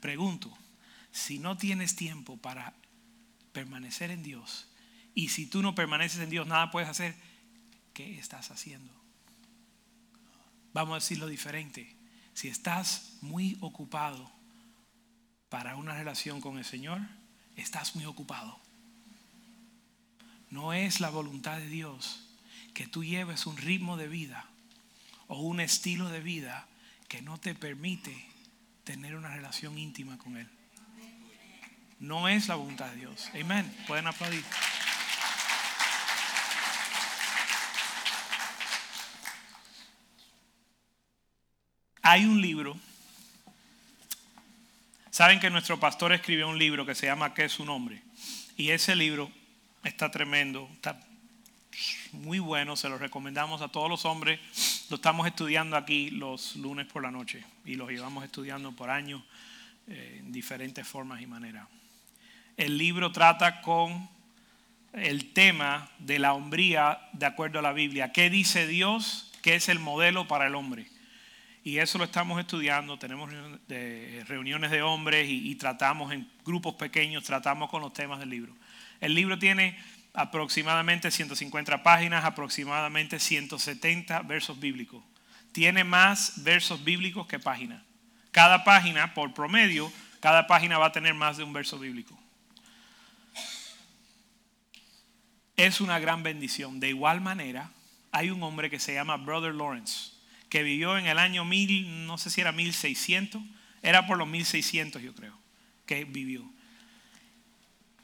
Pregunto, 0.00 0.56
si 1.12 1.38
no 1.38 1.56
tienes 1.56 1.96
tiempo 1.96 2.36
para 2.36 2.74
permanecer 3.52 4.10
en 4.10 4.22
Dios 4.22 4.68
y 5.14 5.28
si 5.28 5.46
tú 5.46 5.60
no 5.60 5.74
permaneces 5.74 6.20
en 6.20 6.30
Dios, 6.30 6.46
nada 6.46 6.70
puedes 6.70 6.88
hacer, 6.88 7.16
¿qué 7.92 8.18
estás 8.18 8.50
haciendo? 8.50 8.92
Vamos 10.72 10.92
a 10.92 11.00
decirlo 11.00 11.26
diferente. 11.26 11.96
Si 12.32 12.48
estás 12.48 13.18
muy 13.20 13.58
ocupado 13.60 14.30
para 15.48 15.74
una 15.74 15.94
relación 15.94 16.40
con 16.40 16.58
el 16.58 16.64
Señor, 16.64 17.00
estás 17.56 17.96
muy 17.96 18.04
ocupado. 18.04 18.60
No 20.48 20.72
es 20.72 21.00
la 21.00 21.10
voluntad 21.10 21.58
de 21.58 21.66
Dios 21.66 22.29
que 22.74 22.86
tú 22.86 23.04
lleves 23.04 23.46
un 23.46 23.56
ritmo 23.56 23.96
de 23.96 24.08
vida 24.08 24.46
o 25.28 25.40
un 25.40 25.60
estilo 25.60 26.08
de 26.08 26.20
vida 26.20 26.66
que 27.08 27.22
no 27.22 27.38
te 27.38 27.54
permite 27.54 28.26
tener 28.84 29.16
una 29.16 29.34
relación 29.34 29.78
íntima 29.78 30.18
con 30.18 30.36
Él. 30.36 30.48
No 31.98 32.28
es 32.28 32.48
la 32.48 32.54
voluntad 32.54 32.90
de 32.90 32.96
Dios. 32.96 33.30
Amén. 33.34 33.70
Pueden 33.86 34.06
aplaudir. 34.06 34.44
Hay 42.02 42.24
un 42.24 42.40
libro 42.40 42.76
Saben 45.20 45.38
que 45.38 45.50
nuestro 45.50 45.78
pastor 45.78 46.14
escribió 46.14 46.48
un 46.48 46.58
libro 46.58 46.86
que 46.86 46.94
se 46.94 47.04
llama 47.04 47.34
¿Qué 47.34 47.44
es 47.44 47.52
su 47.52 47.66
nombre? 47.66 48.00
Y 48.56 48.70
ese 48.70 48.96
libro 48.96 49.30
está 49.84 50.10
tremendo, 50.10 50.66
está 50.72 50.98
muy 52.12 52.38
bueno, 52.38 52.76
se 52.76 52.88
lo 52.88 52.98
recomendamos 52.98 53.62
a 53.62 53.68
todos 53.68 53.88
los 53.88 54.04
hombres. 54.04 54.40
Lo 54.90 54.96
estamos 54.96 55.26
estudiando 55.26 55.76
aquí 55.76 56.10
los 56.10 56.56
lunes 56.56 56.86
por 56.86 57.02
la 57.02 57.10
noche 57.10 57.44
y 57.64 57.74
lo 57.74 57.88
llevamos 57.88 58.24
estudiando 58.24 58.72
por 58.72 58.90
años 58.90 59.22
eh, 59.88 60.16
en 60.20 60.32
diferentes 60.32 60.86
formas 60.86 61.22
y 61.22 61.26
maneras. 61.26 61.66
El 62.56 62.76
libro 62.76 63.12
trata 63.12 63.62
con 63.62 64.08
el 64.92 65.32
tema 65.32 65.90
de 65.98 66.18
la 66.18 66.34
hombría 66.34 67.00
de 67.12 67.26
acuerdo 67.26 67.60
a 67.60 67.62
la 67.62 67.72
Biblia. 67.72 68.12
¿Qué 68.12 68.28
dice 68.28 68.66
Dios 68.66 69.32
que 69.42 69.54
es 69.54 69.68
el 69.68 69.78
modelo 69.78 70.26
para 70.28 70.46
el 70.46 70.54
hombre? 70.54 70.86
Y 71.62 71.78
eso 71.78 71.98
lo 71.98 72.04
estamos 72.04 72.40
estudiando, 72.40 72.98
tenemos 72.98 73.30
reuniones 74.26 74.70
de 74.70 74.80
hombres 74.80 75.28
y, 75.28 75.54
tratamos 75.56 76.10
en 76.10 76.26
grupos 76.42 76.74
pequeños, 76.74 77.24
tratamos 77.24 77.68
con 77.68 77.82
los 77.82 77.92
temas 77.92 78.18
del 78.18 78.30
libro. 78.30 78.54
El 79.00 79.14
libro 79.14 79.38
tiene 79.38 79.78
aproximadamente 80.14 81.10
150 81.10 81.82
páginas, 81.82 82.24
aproximadamente 82.24 83.18
170 83.18 84.22
versos 84.22 84.58
bíblicos. 84.58 85.04
Tiene 85.52 85.84
más 85.84 86.42
versos 86.44 86.84
bíblicos 86.84 87.26
que 87.26 87.38
páginas. 87.38 87.82
Cada 88.30 88.64
página, 88.64 89.14
por 89.14 89.34
promedio, 89.34 89.92
cada 90.20 90.46
página 90.46 90.78
va 90.78 90.86
a 90.86 90.92
tener 90.92 91.14
más 91.14 91.36
de 91.36 91.44
un 91.44 91.52
verso 91.52 91.78
bíblico. 91.78 92.18
Es 95.56 95.80
una 95.80 95.98
gran 95.98 96.22
bendición. 96.22 96.80
De 96.80 96.88
igual 96.88 97.20
manera, 97.20 97.70
hay 98.12 98.30
un 98.30 98.42
hombre 98.42 98.70
que 98.70 98.78
se 98.78 98.94
llama 98.94 99.16
Brother 99.16 99.54
Lawrence 99.54 100.20
que 100.50 100.64
vivió 100.64 100.98
en 100.98 101.06
el 101.06 101.18
año 101.18 101.44
1000, 101.44 102.06
no 102.06 102.18
sé 102.18 102.28
si 102.28 102.40
era 102.40 102.52
1600, 102.52 103.40
era 103.82 104.06
por 104.06 104.18
los 104.18 104.28
1600 104.28 105.00
yo 105.00 105.14
creo, 105.14 105.38
que 105.86 106.04
vivió. 106.04 106.44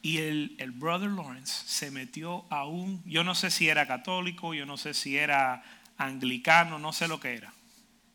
Y 0.02 0.18
el, 0.18 0.54
el 0.58 0.70
brother 0.70 1.10
Lawrence 1.10 1.64
se 1.66 1.90
metió 1.90 2.44
a 2.50 2.66
un, 2.66 3.02
yo 3.04 3.24
no 3.24 3.34
sé 3.34 3.50
si 3.50 3.68
era 3.68 3.86
católico, 3.86 4.54
yo 4.54 4.66
no 4.66 4.76
sé 4.76 4.94
si 4.94 5.16
era 5.16 5.64
anglicano, 5.98 6.78
no 6.78 6.92
sé 6.92 7.08
lo 7.08 7.18
que 7.18 7.34
era, 7.34 7.52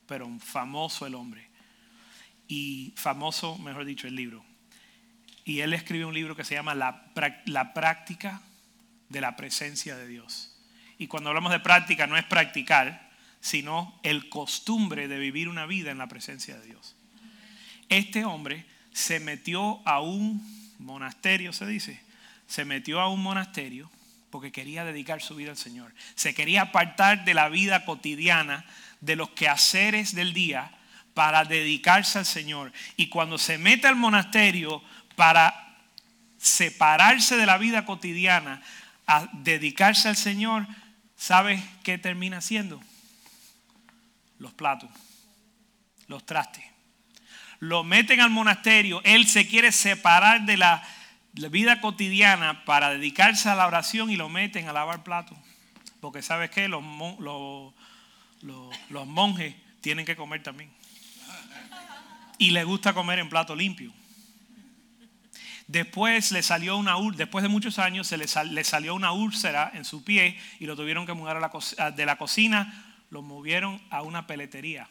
pero 0.07 0.29
famoso 0.39 1.05
el 1.05 1.15
hombre. 1.15 1.49
Y 2.47 2.93
famoso, 2.95 3.57
mejor 3.57 3.85
dicho, 3.85 4.07
el 4.07 4.15
libro. 4.15 4.43
Y 5.45 5.61
él 5.61 5.73
escribió 5.73 6.07
un 6.07 6.13
libro 6.13 6.35
que 6.35 6.43
se 6.43 6.55
llama 6.55 6.75
La, 6.75 7.11
la 7.45 7.73
práctica 7.73 8.41
de 9.09 9.21
la 9.21 9.35
presencia 9.35 9.95
de 9.97 10.07
Dios. 10.07 10.55
Y 10.97 11.07
cuando 11.07 11.29
hablamos 11.29 11.51
de 11.51 11.59
práctica 11.59 12.07
no 12.07 12.17
es 12.17 12.25
practicar, 12.25 13.09
sino 13.39 13.99
el 14.03 14.29
costumbre 14.29 15.07
de 15.07 15.17
vivir 15.17 15.49
una 15.49 15.65
vida 15.65 15.91
en 15.91 15.97
la 15.97 16.07
presencia 16.07 16.57
de 16.57 16.65
Dios. 16.67 16.95
Este 17.89 18.23
hombre 18.23 18.65
se 18.93 19.19
metió 19.19 19.81
a 19.87 19.99
un 20.01 20.60
monasterio, 20.81 21.53
se 21.53 21.65
dice, 21.65 22.01
se 22.47 22.65
metió 22.65 22.99
a 22.99 23.09
un 23.09 23.21
monasterio 23.21 23.89
porque 24.29 24.51
quería 24.51 24.85
dedicar 24.85 25.21
su 25.21 25.35
vida 25.35 25.51
al 25.51 25.57
Señor. 25.57 25.93
Se 26.15 26.33
quería 26.33 26.63
apartar 26.63 27.25
de 27.25 27.33
la 27.33 27.49
vida 27.49 27.85
cotidiana, 27.85 28.65
de 29.01 29.15
los 29.15 29.29
quehaceres 29.31 30.15
del 30.15 30.33
día, 30.33 30.71
para 31.13 31.43
dedicarse 31.43 32.19
al 32.19 32.25
Señor. 32.25 32.71
Y 32.95 33.07
cuando 33.07 33.37
se 33.37 33.57
mete 33.57 33.87
al 33.87 33.95
monasterio 33.95 34.81
para 35.15 35.75
separarse 36.37 37.35
de 37.35 37.45
la 37.45 37.57
vida 37.57 37.85
cotidiana, 37.85 38.61
a 39.07 39.27
dedicarse 39.33 40.07
al 40.07 40.15
Señor, 40.15 40.65
¿sabes 41.17 41.61
qué 41.83 41.97
termina 41.97 42.37
haciendo? 42.37 42.81
los 44.41 44.53
platos, 44.53 44.89
los 46.07 46.25
trastes. 46.25 46.65
Lo 47.61 47.83
meten 47.83 48.19
al 48.21 48.31
monasterio, 48.31 49.01
él 49.03 49.27
se 49.27 49.47
quiere 49.47 49.71
separar 49.71 50.45
de 50.47 50.57
la, 50.57 50.81
vida 51.51 51.79
cotidiana 51.79 52.65
para 52.65 52.89
dedicarse 52.89 53.49
a 53.49 53.55
la 53.55 53.67
oración 53.67 54.09
y 54.09 54.15
lo 54.15 54.29
meten 54.29 54.67
a 54.67 54.73
lavar 54.73 55.03
platos. 55.03 55.37
Porque 55.99 56.23
sabes 56.23 56.49
que 56.49 56.67
los, 56.67 56.81
mon- 56.81 57.23
los- 57.23 57.71
los- 58.41 58.75
los 58.89 59.05
monjes 59.05 59.53
tienen 59.79 60.07
que 60.07 60.15
comer 60.15 60.41
también. 60.41 60.71
Y 62.39 62.49
les 62.49 62.65
gusta 62.65 62.95
comer 62.95 63.19
en 63.19 63.29
plato 63.29 63.55
limpio. 63.55 63.93
Después 65.67 66.31
le 66.31 66.41
salió 66.41 66.75
una 66.77 66.95
después 67.15 67.43
de 67.43 67.47
muchos 67.49 67.77
años 67.77 68.07
se 68.07 68.17
le, 68.17 68.27
sal- 68.27 68.55
le 68.55 68.63
salió 68.63 68.95
una 68.95 69.11
úlcera 69.11 69.69
en 69.75 69.85
su 69.85 70.03
pie 70.03 70.35
y 70.59 70.65
lo 70.65 70.75
tuvieron 70.75 71.05
que 71.05 71.13
mudar 71.13 71.37
a 71.37 71.39
la 71.39 71.91
de 71.91 72.05
la 72.07 72.15
cocina, 72.17 72.97
lo 73.11 73.21
movieron 73.21 73.79
a 73.91 74.01
una 74.01 74.25
peletería 74.25 74.89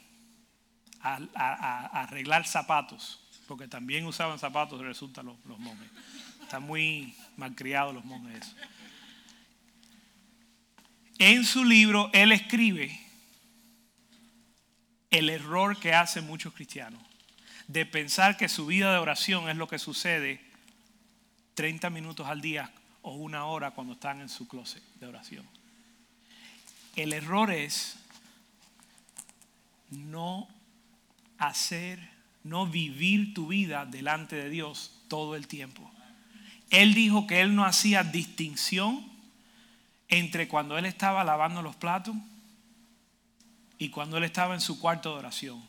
arreglar 1.02 2.46
zapatos, 2.46 3.20
porque 3.46 3.68
también 3.68 4.06
usaban 4.06 4.38
zapatos, 4.38 4.80
resulta 4.80 5.22
los, 5.22 5.36
los 5.46 5.58
monjes. 5.58 5.90
Están 6.42 6.62
muy 6.62 7.14
malcriados 7.36 7.94
los 7.94 8.04
monjes. 8.04 8.54
En 11.18 11.44
su 11.44 11.64
libro 11.64 12.10
él 12.12 12.32
escribe 12.32 12.98
el 15.10 15.28
error 15.28 15.78
que 15.78 15.92
hacen 15.94 16.26
muchos 16.26 16.54
cristianos 16.54 17.02
de 17.66 17.86
pensar 17.86 18.36
que 18.36 18.48
su 18.48 18.66
vida 18.66 18.92
de 18.92 18.98
oración 18.98 19.48
es 19.48 19.56
lo 19.56 19.68
que 19.68 19.78
sucede 19.78 20.40
30 21.54 21.88
minutos 21.90 22.26
al 22.26 22.40
día 22.40 22.72
o 23.02 23.14
una 23.14 23.44
hora 23.44 23.70
cuando 23.72 23.92
están 23.92 24.20
en 24.20 24.28
su 24.28 24.48
closet 24.48 24.82
de 24.94 25.06
oración. 25.06 25.46
El 26.96 27.12
error 27.12 27.52
es 27.52 27.96
no 29.90 30.48
hacer, 31.40 31.98
no 32.44 32.66
vivir 32.66 33.35
tu 33.35 33.48
vida 33.48 33.87
delante 33.87 34.37
de 34.37 34.50
Dios 34.50 35.03
todo 35.09 35.35
el 35.35 35.48
tiempo. 35.48 35.90
Él 36.70 36.94
dijo 36.94 37.26
que 37.26 37.40
él 37.40 37.57
no 37.57 37.64
hacía 37.64 38.05
distinción 38.05 39.05
entre 40.09 40.46
cuando 40.46 40.79
él 40.79 40.87
estaba 40.87 41.24
lavando 41.24 41.62
los 41.62 41.74
platos 41.74 42.14
y 43.79 43.88
cuando 43.88 44.18
él 44.18 44.24
estaba 44.24 44.55
en 44.55 44.61
su 44.61 44.79
cuarto 44.79 45.12
de 45.12 45.18
oración. 45.18 45.68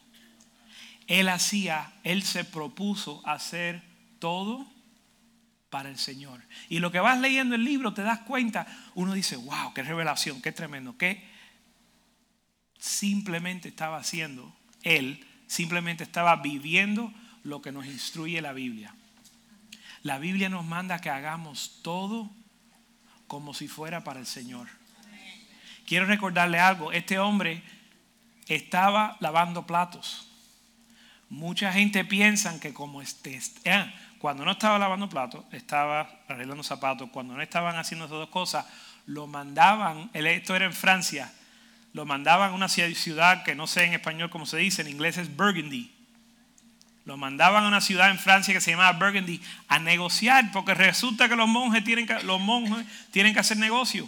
Él 1.07 1.29
hacía, 1.29 1.93
él 2.03 2.21
se 2.23 2.43
propuso 2.43 3.25
hacer 3.25 3.81
todo 4.19 4.67
para 5.69 5.89
el 5.89 5.97
Señor. 5.97 6.41
Y 6.69 6.79
lo 6.79 6.91
que 6.91 6.99
vas 6.99 7.19
leyendo 7.19 7.55
el 7.55 7.63
libro 7.63 7.93
te 7.93 8.03
das 8.03 8.19
cuenta, 8.19 8.67
uno 8.93 9.13
dice, 9.13 9.37
wow, 9.37 9.73
qué 9.73 9.83
revelación, 9.83 10.41
qué 10.41 10.51
tremendo, 10.51 10.97
qué 10.97 11.31
simplemente 12.77 13.69
estaba 13.69 13.97
haciendo, 13.97 14.53
él 14.81 15.25
simplemente 15.51 16.05
estaba 16.05 16.37
viviendo 16.37 17.11
lo 17.43 17.61
que 17.61 17.73
nos 17.73 17.85
instruye 17.85 18.41
la 18.41 18.53
Biblia. 18.53 18.95
La 20.01 20.17
Biblia 20.17 20.47
nos 20.47 20.63
manda 20.63 20.99
que 20.99 21.09
hagamos 21.09 21.79
todo 21.83 22.29
como 23.27 23.53
si 23.53 23.67
fuera 23.67 24.05
para 24.05 24.21
el 24.21 24.25
Señor. 24.25 24.69
Quiero 25.85 26.05
recordarle 26.05 26.57
algo, 26.57 26.93
este 26.93 27.19
hombre 27.19 27.63
estaba 28.47 29.17
lavando 29.19 29.67
platos. 29.67 30.29
Mucha 31.27 31.73
gente 31.73 32.05
piensa 32.05 32.57
que 32.61 32.73
como 32.73 33.01
este, 33.01 33.37
ah, 33.69 33.91
cuando 34.19 34.45
no 34.45 34.51
estaba 34.51 34.79
lavando 34.79 35.09
platos, 35.09 35.43
estaba 35.51 36.21
arreglando 36.29 36.63
zapatos, 36.63 37.09
cuando 37.09 37.33
no 37.33 37.41
estaban 37.41 37.75
haciendo 37.75 38.05
esas 38.05 38.19
dos 38.19 38.29
cosas, 38.29 38.65
lo 39.05 39.27
mandaban, 39.27 40.11
esto 40.13 40.55
era 40.55 40.63
en 40.63 40.73
Francia, 40.73 41.29
lo 41.93 42.05
mandaban 42.05 42.51
a 42.51 42.53
una 42.53 42.69
ciudad 42.69 43.43
que 43.43 43.55
no 43.55 43.67
sé 43.67 43.83
en 43.83 43.93
español 43.93 44.29
cómo 44.29 44.45
se 44.45 44.57
dice, 44.57 44.81
en 44.81 44.87
inglés 44.87 45.17
es 45.17 45.35
Burgundy. 45.35 45.91
Lo 47.03 47.17
mandaban 47.17 47.65
a 47.65 47.67
una 47.67 47.81
ciudad 47.81 48.11
en 48.11 48.19
Francia 48.19 48.53
que 48.53 48.61
se 48.61 48.71
llamaba 48.71 48.97
Burgundy 48.97 49.41
a 49.67 49.79
negociar, 49.79 50.51
porque 50.51 50.73
resulta 50.73 51.27
que 51.27 51.35
los 51.35 51.47
monjes 51.47 51.83
tienen 51.83 52.05
que, 52.05 52.21
los 52.23 52.39
monjes 52.39 52.85
tienen 53.11 53.33
que 53.33 53.39
hacer 53.39 53.57
negocio. 53.57 54.07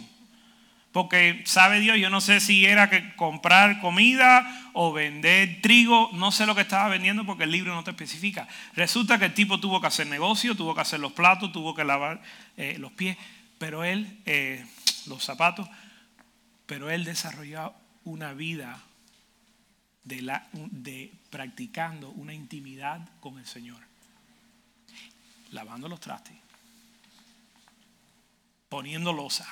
Porque 0.92 1.42
sabe 1.44 1.80
Dios, 1.80 1.98
yo 1.98 2.08
no 2.08 2.20
sé 2.20 2.38
si 2.38 2.64
era 2.64 2.88
que 2.88 3.16
comprar 3.16 3.80
comida 3.80 4.70
o 4.74 4.92
vender 4.92 5.60
trigo, 5.60 6.08
no 6.12 6.30
sé 6.30 6.46
lo 6.46 6.54
que 6.54 6.60
estaba 6.60 6.88
vendiendo 6.88 7.26
porque 7.26 7.44
el 7.44 7.50
libro 7.50 7.74
no 7.74 7.82
te 7.82 7.90
especifica. 7.90 8.46
Resulta 8.76 9.18
que 9.18 9.24
el 9.24 9.34
tipo 9.34 9.58
tuvo 9.58 9.80
que 9.80 9.88
hacer 9.88 10.06
negocio, 10.06 10.54
tuvo 10.54 10.72
que 10.72 10.82
hacer 10.82 11.00
los 11.00 11.12
platos, 11.12 11.50
tuvo 11.50 11.74
que 11.74 11.82
lavar 11.82 12.22
eh, 12.56 12.76
los 12.78 12.92
pies, 12.92 13.16
pero 13.58 13.82
él, 13.82 14.20
eh, 14.24 14.64
los 15.06 15.24
zapatos, 15.24 15.68
pero 16.66 16.90
él 16.90 17.04
desarrolló 17.04 17.74
una 18.04 18.32
vida 18.32 18.82
de, 20.04 20.22
la, 20.22 20.48
de 20.52 21.12
practicando 21.30 22.10
una 22.10 22.34
intimidad 22.34 23.08
con 23.20 23.38
el 23.38 23.46
Señor. 23.46 23.82
Lavando 25.50 25.88
los 25.88 26.00
trastes, 26.00 26.36
poniendo 28.68 29.12
losa, 29.12 29.46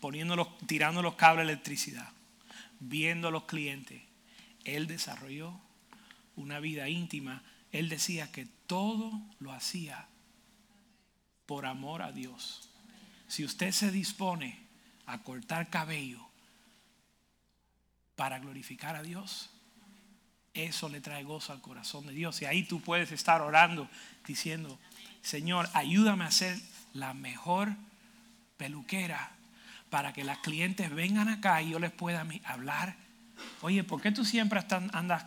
poniendo 0.00 0.34
los, 0.36 0.58
tirando 0.66 1.02
los 1.02 1.14
cables 1.14 1.46
de 1.46 1.52
electricidad, 1.52 2.10
viendo 2.80 3.28
a 3.28 3.30
los 3.30 3.44
clientes. 3.44 4.02
Él 4.64 4.86
desarrolló 4.86 5.60
una 6.36 6.58
vida 6.60 6.88
íntima. 6.88 7.42
Él 7.70 7.88
decía 7.88 8.32
que 8.32 8.46
todo 8.66 9.12
lo 9.40 9.52
hacía 9.52 10.08
por 11.44 11.66
amor 11.66 12.02
a 12.02 12.12
Dios. 12.12 12.70
Si 13.28 13.44
usted 13.44 13.72
se 13.72 13.90
dispone 13.90 14.63
a 15.06 15.18
cortar 15.18 15.68
cabello 15.70 16.20
para 18.16 18.38
glorificar 18.38 18.96
a 18.96 19.02
Dios, 19.02 19.50
eso 20.54 20.88
le 20.88 21.00
trae 21.00 21.24
gozo 21.24 21.52
al 21.52 21.60
corazón 21.60 22.06
de 22.06 22.12
Dios. 22.12 22.40
Y 22.40 22.44
ahí 22.44 22.62
tú 22.62 22.80
puedes 22.80 23.10
estar 23.12 23.42
orando 23.42 23.88
diciendo, 24.26 24.78
Señor, 25.20 25.68
ayúdame 25.74 26.24
a 26.24 26.30
ser 26.30 26.58
la 26.92 27.12
mejor 27.12 27.70
peluquera 28.56 29.32
para 29.90 30.12
que 30.12 30.24
las 30.24 30.38
clientes 30.38 30.90
vengan 30.90 31.28
acá 31.28 31.60
y 31.60 31.70
yo 31.70 31.78
les 31.78 31.90
pueda 31.90 32.24
hablar. 32.44 32.96
Oye, 33.62 33.82
¿por 33.84 34.00
qué 34.00 34.12
tú 34.12 34.24
siempre 34.24 34.60
andas, 34.92 35.26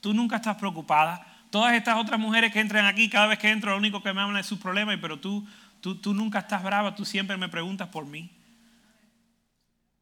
tú 0.00 0.12
nunca 0.12 0.36
estás 0.36 0.56
preocupada? 0.56 1.24
Todas 1.50 1.74
estas 1.74 1.96
otras 1.96 2.18
mujeres 2.18 2.52
que 2.52 2.60
entran 2.60 2.86
aquí, 2.86 3.08
cada 3.08 3.28
vez 3.28 3.38
que 3.38 3.50
entro, 3.50 3.70
lo 3.70 3.78
único 3.78 4.02
que 4.02 4.12
me 4.12 4.20
hablan 4.20 4.40
es 4.40 4.46
sus 4.46 4.58
problemas, 4.58 4.98
pero 5.00 5.20
tú, 5.20 5.46
tú, 5.80 5.96
tú 5.96 6.12
nunca 6.12 6.40
estás 6.40 6.62
brava, 6.62 6.96
tú 6.96 7.04
siempre 7.04 7.36
me 7.36 7.48
preguntas 7.48 7.88
por 7.88 8.04
mí. 8.04 8.35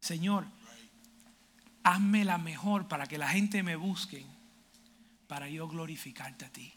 Señor, 0.04 0.44
hazme 1.82 2.26
la 2.26 2.36
mejor 2.36 2.88
para 2.88 3.06
que 3.06 3.16
la 3.16 3.26
gente 3.26 3.62
me 3.62 3.74
busque, 3.74 4.26
para 5.28 5.48
yo 5.48 5.66
glorificarte 5.66 6.44
a 6.44 6.50
ti. 6.50 6.74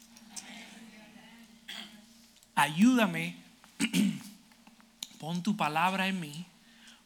Ayúdame, 2.56 3.36
pon 5.20 5.44
tu 5.44 5.58
palabra 5.58 6.08
en 6.08 6.22
mí, 6.22 6.46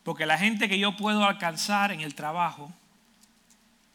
porque 0.03 0.27
la 0.27 0.37
gente 0.37 0.69
que 0.69 0.77
yo 0.77 0.95
puedo 0.95 1.23
alcanzar 1.25 1.91
en 1.91 2.01
el 2.01 2.13
trabajo, 2.13 2.71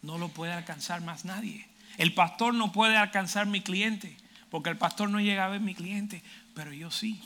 no 0.03 0.19
lo 0.19 0.27
puede 0.27 0.53
alcanzar 0.53 1.03
más 1.03 1.25
nadie. 1.25 1.65
El 1.97 2.13
pastor 2.13 2.55
no 2.55 2.73
puede 2.73 2.97
alcanzar 2.97 3.47
mi 3.47 3.61
cliente, 3.61 4.17
porque 4.51 4.71
el 4.71 4.77
pastor 4.77 5.11
no 5.11 5.21
llega 5.21 5.45
a 5.45 5.49
ver 5.49 5.61
mi 5.61 5.77
cliente, 5.77 6.25
pero 6.57 6.73
yo 6.73 6.91
sí. 6.91 7.23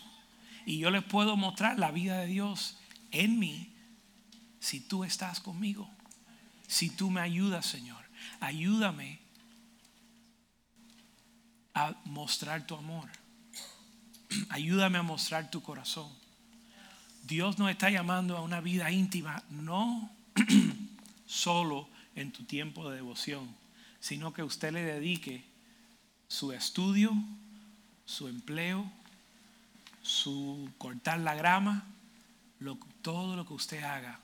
Y 0.67 0.77
yo 0.79 0.91
les 0.91 1.05
puedo 1.05 1.39
mostrar 1.39 1.79
la 1.79 1.91
vida 1.91 2.19
de 2.19 2.27
Dios 2.27 2.77
en 3.13 3.39
mí 3.39 3.71
si 4.61 4.81
tú 4.81 5.03
estás 5.05 5.41
conmigo. 5.41 5.91
Si 6.69 6.91
tú 6.91 7.11
me 7.11 7.21
ayudas, 7.21 7.67
Señor. 7.67 8.05
Ayúdame 8.39 9.19
a 11.75 11.97
mostrar 12.05 12.67
tu 12.67 12.77
amor. 12.77 13.09
Ayúdame 14.51 14.99
a 14.99 15.03
mostrar 15.03 15.51
tu 15.51 15.63
corazón. 15.63 16.09
Dios 17.25 17.59
nos 17.59 17.71
está 17.71 17.91
llamando 17.91 18.37
a 18.37 18.43
una 18.43 18.61
vida 18.61 18.91
íntima, 18.91 19.43
no 19.51 20.11
solo 21.27 21.89
en 22.15 22.33
tu 22.33 22.45
tiempo 22.45 22.89
de 22.89 22.97
devoción, 22.97 23.55
sino 24.01 24.33
que 24.33 24.43
usted 24.43 24.73
le 24.73 24.83
dedique 24.83 25.45
su 26.29 26.53
estudio, 26.53 27.13
su 28.05 28.29
empleo, 28.29 28.91
su 30.03 30.71
cortar 30.79 31.21
la 31.21 31.35
grama, 31.35 31.87
todo 33.03 33.37
lo 33.37 33.47
que 33.47 33.55
usted 33.55 33.83
haga, 33.83 34.21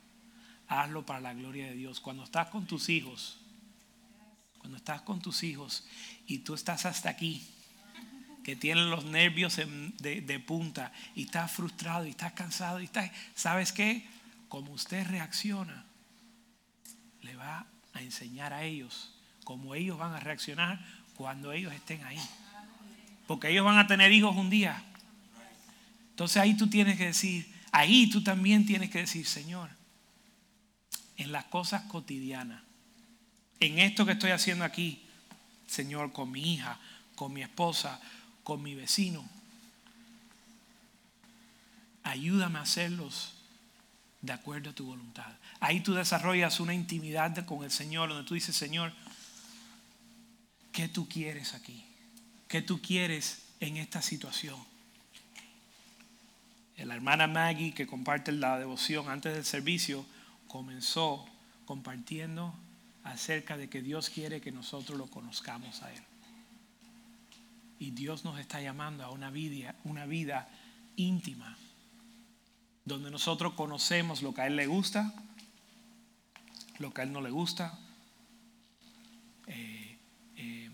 hazlo 0.69 1.05
para 1.05 1.21
la 1.21 1.35
gloria 1.35 1.67
de 1.67 1.75
Dios. 1.75 2.01
Cuando 2.01 2.25
estás 2.25 2.49
con 2.49 2.67
tus 2.67 2.89
hijos, 2.89 3.39
cuando 4.59 4.77
estás 4.77 5.03
con 5.03 5.21
tus 5.21 5.43
hijos 5.43 5.87
y 6.27 6.39
tú 6.39 6.55
estás 6.55 6.87
hasta 6.87 7.09
aquí, 7.09 7.47
que 8.43 8.55
tienen 8.57 8.91
los 8.91 9.05
nervios 9.05 9.57
de 9.57 10.45
punta 10.47 10.93
y 11.15 11.25
estás 11.25 11.51
frustrado 11.51 12.07
y 12.07 12.11
estás 12.11 12.33
cansado 12.33 12.81
y 12.81 12.85
estás, 12.85 13.11
¿sabes 13.35 13.73
qué? 13.73 14.07
Como 14.49 14.73
usted 14.73 15.05
reacciona, 15.07 15.85
le 17.23 17.35
va 17.35 17.67
a 17.93 18.03
enseñar 18.03 18.53
a 18.53 18.63
ellos 18.63 19.13
cómo 19.43 19.75
ellos 19.75 19.99
van 19.99 20.13
a 20.15 20.21
reaccionar 20.21 20.85
cuando 21.17 21.53
ellos 21.53 21.73
estén 21.73 22.05
ahí. 22.05 22.21
Porque 23.27 23.49
ellos 23.49 23.65
van 23.65 23.79
a 23.79 23.87
tener 23.87 24.13
hijos 24.13 24.37
un 24.37 24.51
día. 24.51 24.81
Entonces 26.11 26.37
ahí 26.37 26.57
tú 26.57 26.69
tienes 26.69 26.97
que 26.97 27.07
decir, 27.07 27.53
ahí 27.73 28.09
tú 28.09 28.23
también 28.23 28.65
tienes 28.65 28.91
que 28.91 28.99
decir, 28.99 29.27
Señor, 29.27 29.71
en 31.17 31.33
las 31.33 31.45
cosas 31.47 31.83
cotidianas, 31.83 32.63
en 33.61 33.79
esto 33.79 34.05
que 34.05 34.13
estoy 34.13 34.31
haciendo 34.31 34.65
aquí, 34.65 35.03
Señor, 35.67 36.13
con 36.13 36.31
mi 36.31 36.55
hija, 36.55 36.79
con 37.15 37.33
mi 37.33 37.43
esposa, 37.43 38.01
con 38.45 38.63
mi 38.63 38.75
vecino, 38.75 39.27
ayúdame 42.03 42.59
a 42.59 42.63
hacerlos 42.63 43.33
de 44.21 44.33
acuerdo 44.33 44.71
a 44.71 44.75
tu 44.75 44.87
voluntad. 44.87 45.33
Ahí 45.61 45.81
tú 45.81 45.95
desarrollas 45.95 46.61
una 46.61 46.75
intimidad 46.75 47.45
con 47.47 47.65
el 47.65 47.71
Señor, 47.71 48.11
donde 48.11 48.29
tú 48.29 48.35
dices, 48.35 48.55
Señor, 48.55 48.93
¿qué 50.73 50.89
tú 50.89 51.09
quieres 51.09 51.55
aquí? 51.55 51.85
¿Qué 52.49 52.63
tú 52.63 52.81
quieres 52.81 53.43
en 53.61 53.77
esta 53.77 54.03
situación? 54.03 54.57
La 56.77 56.95
hermana 56.95 57.27
Maggie, 57.27 57.73
que 57.73 57.87
comparte 57.87 58.33
la 58.33 58.59
devoción 58.59 59.09
antes 59.09 59.35
del 59.35 59.45
servicio, 59.45 60.05
comenzó 60.49 61.25
compartiendo 61.65 62.55
acerca 63.05 63.57
de 63.57 63.69
que 63.69 63.83
Dios 63.83 64.11
quiere 64.11 64.41
que 64.41 64.53
nosotros 64.53 64.99
lo 64.99 65.07
conozcamos 65.07 65.83
a 65.83 65.93
Él. 65.93 66.03
Y 67.79 67.91
Dios 67.91 68.25
nos 68.25 68.41
está 68.41 68.61
llamando 68.61 69.05
a 69.05 69.11
una 69.11 69.31
vida, 69.31 69.75
una 69.85 70.07
vida 70.07 70.49
íntima, 70.97 71.57
donde 72.85 73.11
nosotros 73.11 73.55
conocemos 73.55 74.23
lo 74.23 74.35
que 74.35 74.41
a 74.43 74.47
Él 74.47 74.57
le 74.57 74.67
gusta, 74.67 75.13
lo 76.79 76.93
que 76.93 77.01
a 77.03 77.05
Él 77.05 77.13
no 77.13 77.21
le 77.21 77.31
gusta, 77.31 77.79
eh, 79.47 79.99
eh, 80.37 80.71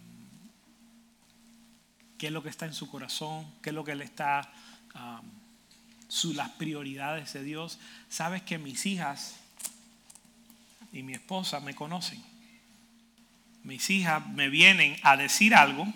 qué 2.19 2.29
es 2.29 2.33
lo 2.33 2.43
que 2.43 2.51
está 2.51 2.67
en 2.67 2.75
su 2.75 2.89
corazón, 2.89 3.47
qué 3.63 3.71
es 3.71 3.75
lo 3.75 3.85
que 3.85 3.93
Él 3.93 4.03
está, 4.03 4.53
um, 4.95 6.35
las 6.35 6.51
prioridades 6.51 7.33
de 7.33 7.43
Dios. 7.43 7.79
Sabes 8.09 8.43
que 8.43 8.59
mis 8.59 8.87
hijas 8.87 9.42
y 10.93 11.03
mi 11.03 11.13
esposa 11.13 11.61
me 11.61 11.75
conocen. 11.75 12.23
Mis 13.65 13.89
hijas 13.91 14.27
me 14.29 14.49
vienen 14.49 14.97
a 15.03 15.17
decir 15.17 15.55
algo 15.55 15.87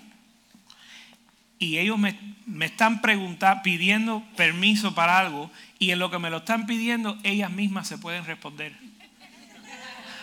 y 1.59 1.79
ellos 1.79 1.99
me, 1.99 2.19
están 2.65 3.01
preguntando, 3.01 3.63
pidiendo 3.63 4.23
permiso 4.37 4.95
para 4.95 5.19
algo 5.19 5.51
y 5.79 5.91
en 5.91 5.99
lo 5.99 6.11
que 6.11 6.19
me 6.19 6.31
lo 6.31 6.39
están 6.39 6.67
pidiendo 6.67 7.19
ellas 7.25 7.51
mismas 7.51 7.89
se 7.89 7.99
pueden 7.99 8.25
responder. 8.25 8.73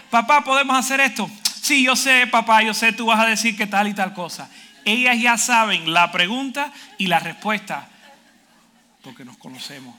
Papá, 0.09 0.43
¿podemos 0.43 0.77
hacer 0.77 0.99
esto? 0.99 1.29
Sí, 1.61 1.83
yo 1.83 1.95
sé, 1.95 2.27
papá, 2.27 2.61
yo 2.61 2.73
sé, 2.73 2.93
tú 2.93 3.07
vas 3.07 3.19
a 3.19 3.25
decir 3.25 3.57
que 3.57 3.67
tal 3.67 3.87
y 3.87 3.93
tal 3.93 4.13
cosa. 4.13 4.49
Ellas 4.85 5.19
ya 5.19 5.37
saben 5.37 5.93
la 5.93 6.11
pregunta 6.11 6.71
y 6.97 7.07
la 7.07 7.19
respuesta 7.19 7.89
porque 9.03 9.25
nos 9.25 9.37
conocemos. 9.37 9.95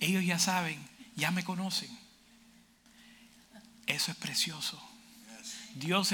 Ellos 0.00 0.24
ya 0.24 0.38
saben, 0.38 0.78
ya 1.14 1.30
me 1.30 1.44
conocen. 1.44 1.90
Eso 3.86 4.10
es 4.10 4.16
precioso. 4.16 4.80
Dios 5.74 6.10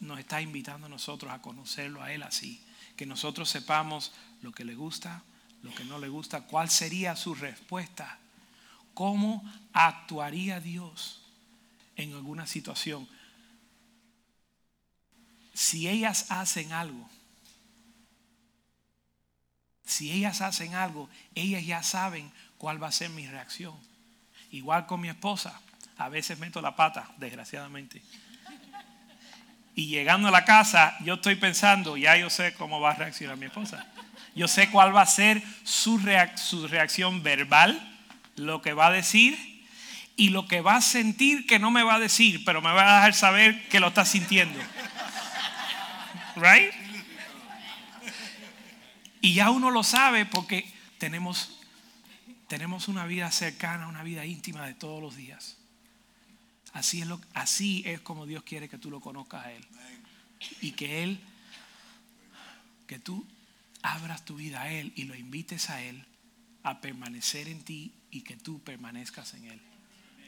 nos 0.00 0.18
está 0.18 0.42
invitando 0.42 0.86
a 0.86 0.90
nosotros 0.90 1.32
a 1.32 1.40
conocerlo 1.40 2.02
a 2.02 2.12
Él 2.12 2.22
así. 2.22 2.62
Que 2.96 3.06
nosotros 3.06 3.48
sepamos 3.48 4.12
lo 4.42 4.52
que 4.52 4.64
le 4.64 4.74
gusta, 4.74 5.22
lo 5.62 5.74
que 5.74 5.84
no 5.84 5.98
le 5.98 6.08
gusta, 6.08 6.42
cuál 6.42 6.68
sería 6.68 7.16
su 7.16 7.34
respuesta, 7.34 8.18
cómo 8.94 9.44
actuaría 9.72 10.60
Dios 10.60 11.22
en 11.96 12.12
alguna 12.12 12.46
situación. 12.46 13.08
Si 15.54 15.88
ellas 15.88 16.26
hacen 16.30 16.72
algo, 16.72 17.08
si 19.84 20.10
ellas 20.10 20.40
hacen 20.40 20.74
algo, 20.74 21.08
ellas 21.34 21.64
ya 21.64 21.82
saben 21.82 22.32
cuál 22.58 22.82
va 22.82 22.88
a 22.88 22.92
ser 22.92 23.10
mi 23.10 23.26
reacción. 23.26 23.74
Igual 24.50 24.86
con 24.86 25.00
mi 25.00 25.08
esposa, 25.08 25.60
a 25.98 26.08
veces 26.08 26.38
meto 26.38 26.60
la 26.60 26.76
pata, 26.76 27.10
desgraciadamente. 27.18 28.02
Y 29.74 29.88
llegando 29.88 30.28
a 30.28 30.30
la 30.30 30.44
casa, 30.44 30.96
yo 31.00 31.14
estoy 31.14 31.34
pensando, 31.34 31.96
ya 31.96 32.16
yo 32.16 32.30
sé 32.30 32.54
cómo 32.54 32.80
va 32.80 32.92
a 32.92 32.94
reaccionar 32.94 33.36
mi 33.36 33.46
esposa. 33.46 33.86
Yo 34.34 34.48
sé 34.48 34.70
cuál 34.70 34.94
va 34.94 35.02
a 35.02 35.06
ser 35.06 35.42
su, 35.64 36.00
su 36.36 36.68
reacción 36.68 37.22
verbal, 37.22 37.80
lo 38.36 38.62
que 38.62 38.72
va 38.72 38.88
a 38.88 38.90
decir 38.90 39.56
y 40.16 40.30
lo 40.30 40.48
que 40.48 40.62
va 40.62 40.76
a 40.76 40.80
sentir 40.80 41.46
que 41.46 41.58
no 41.58 41.70
me 41.70 41.82
va 41.82 41.96
a 41.96 41.98
decir, 41.98 42.44
pero 42.44 42.62
me 42.62 42.72
va 42.72 42.82
a 42.82 42.96
dejar 42.96 43.14
saber 43.14 43.68
que 43.68 43.80
lo 43.80 43.88
está 43.88 44.04
sintiendo. 44.04 44.58
Right? 46.36 46.72
Y 49.20 49.34
ya 49.34 49.50
uno 49.50 49.70
lo 49.70 49.82
sabe 49.82 50.24
porque 50.24 50.70
tenemos, 50.98 51.55
tenemos 52.48 52.88
una 52.88 53.06
vida 53.06 53.30
cercana, 53.30 53.88
una 53.88 54.02
vida 54.02 54.24
íntima 54.24 54.66
de 54.66 54.74
todos 54.74 55.02
los 55.02 55.16
días. 55.16 55.56
Así 56.72 57.00
es, 57.00 57.06
lo, 57.06 57.20
así 57.34 57.82
es 57.86 58.00
como 58.00 58.26
Dios 58.26 58.42
quiere 58.42 58.68
que 58.68 58.78
tú 58.78 58.90
lo 58.90 59.00
conozcas 59.00 59.46
a 59.46 59.52
Él. 59.52 59.64
Y 60.60 60.72
que 60.72 61.02
Él, 61.02 61.18
que 62.86 62.98
tú 62.98 63.26
abras 63.82 64.24
tu 64.24 64.36
vida 64.36 64.62
a 64.62 64.70
Él 64.70 64.92
y 64.94 65.04
lo 65.04 65.14
invites 65.14 65.70
a 65.70 65.82
Él 65.82 66.04
a 66.62 66.80
permanecer 66.80 67.48
en 67.48 67.62
ti 67.62 67.92
y 68.10 68.22
que 68.22 68.36
tú 68.36 68.60
permanezcas 68.62 69.34
en 69.34 69.46
Él. 69.46 69.60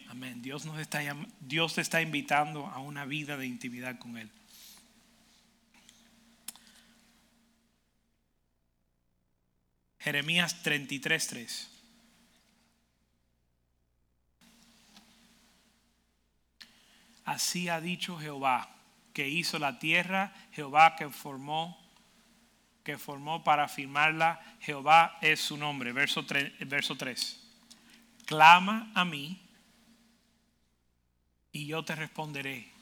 Amén. 0.08 0.40
Dios, 0.40 0.64
nos 0.64 0.78
está, 0.80 1.00
Dios 1.40 1.74
te 1.74 1.82
está 1.82 2.00
invitando 2.00 2.66
a 2.66 2.78
una 2.78 3.04
vida 3.04 3.36
de 3.36 3.46
intimidad 3.46 3.98
con 3.98 4.16
Él. 4.16 4.30
Jeremías 9.98 10.64
33:3. 10.64 11.77
Así 17.28 17.68
ha 17.68 17.78
dicho 17.78 18.16
Jehová, 18.16 18.74
que 19.12 19.28
hizo 19.28 19.58
la 19.58 19.78
tierra, 19.78 20.32
Jehová 20.52 20.96
que 20.96 21.10
formó, 21.10 21.78
que 22.82 22.96
formó 22.96 23.44
para 23.44 23.64
afirmarla, 23.64 24.40
Jehová 24.60 25.18
es 25.20 25.38
su 25.38 25.58
nombre. 25.58 25.92
Verso 25.92 26.24
3. 26.24 26.66
Verso 26.66 26.96
3. 26.96 27.38
Clama 28.24 28.90
a 28.94 29.04
mí 29.04 29.46
y 31.52 31.66
yo 31.66 31.84
te 31.84 31.94
responderé 31.94 32.72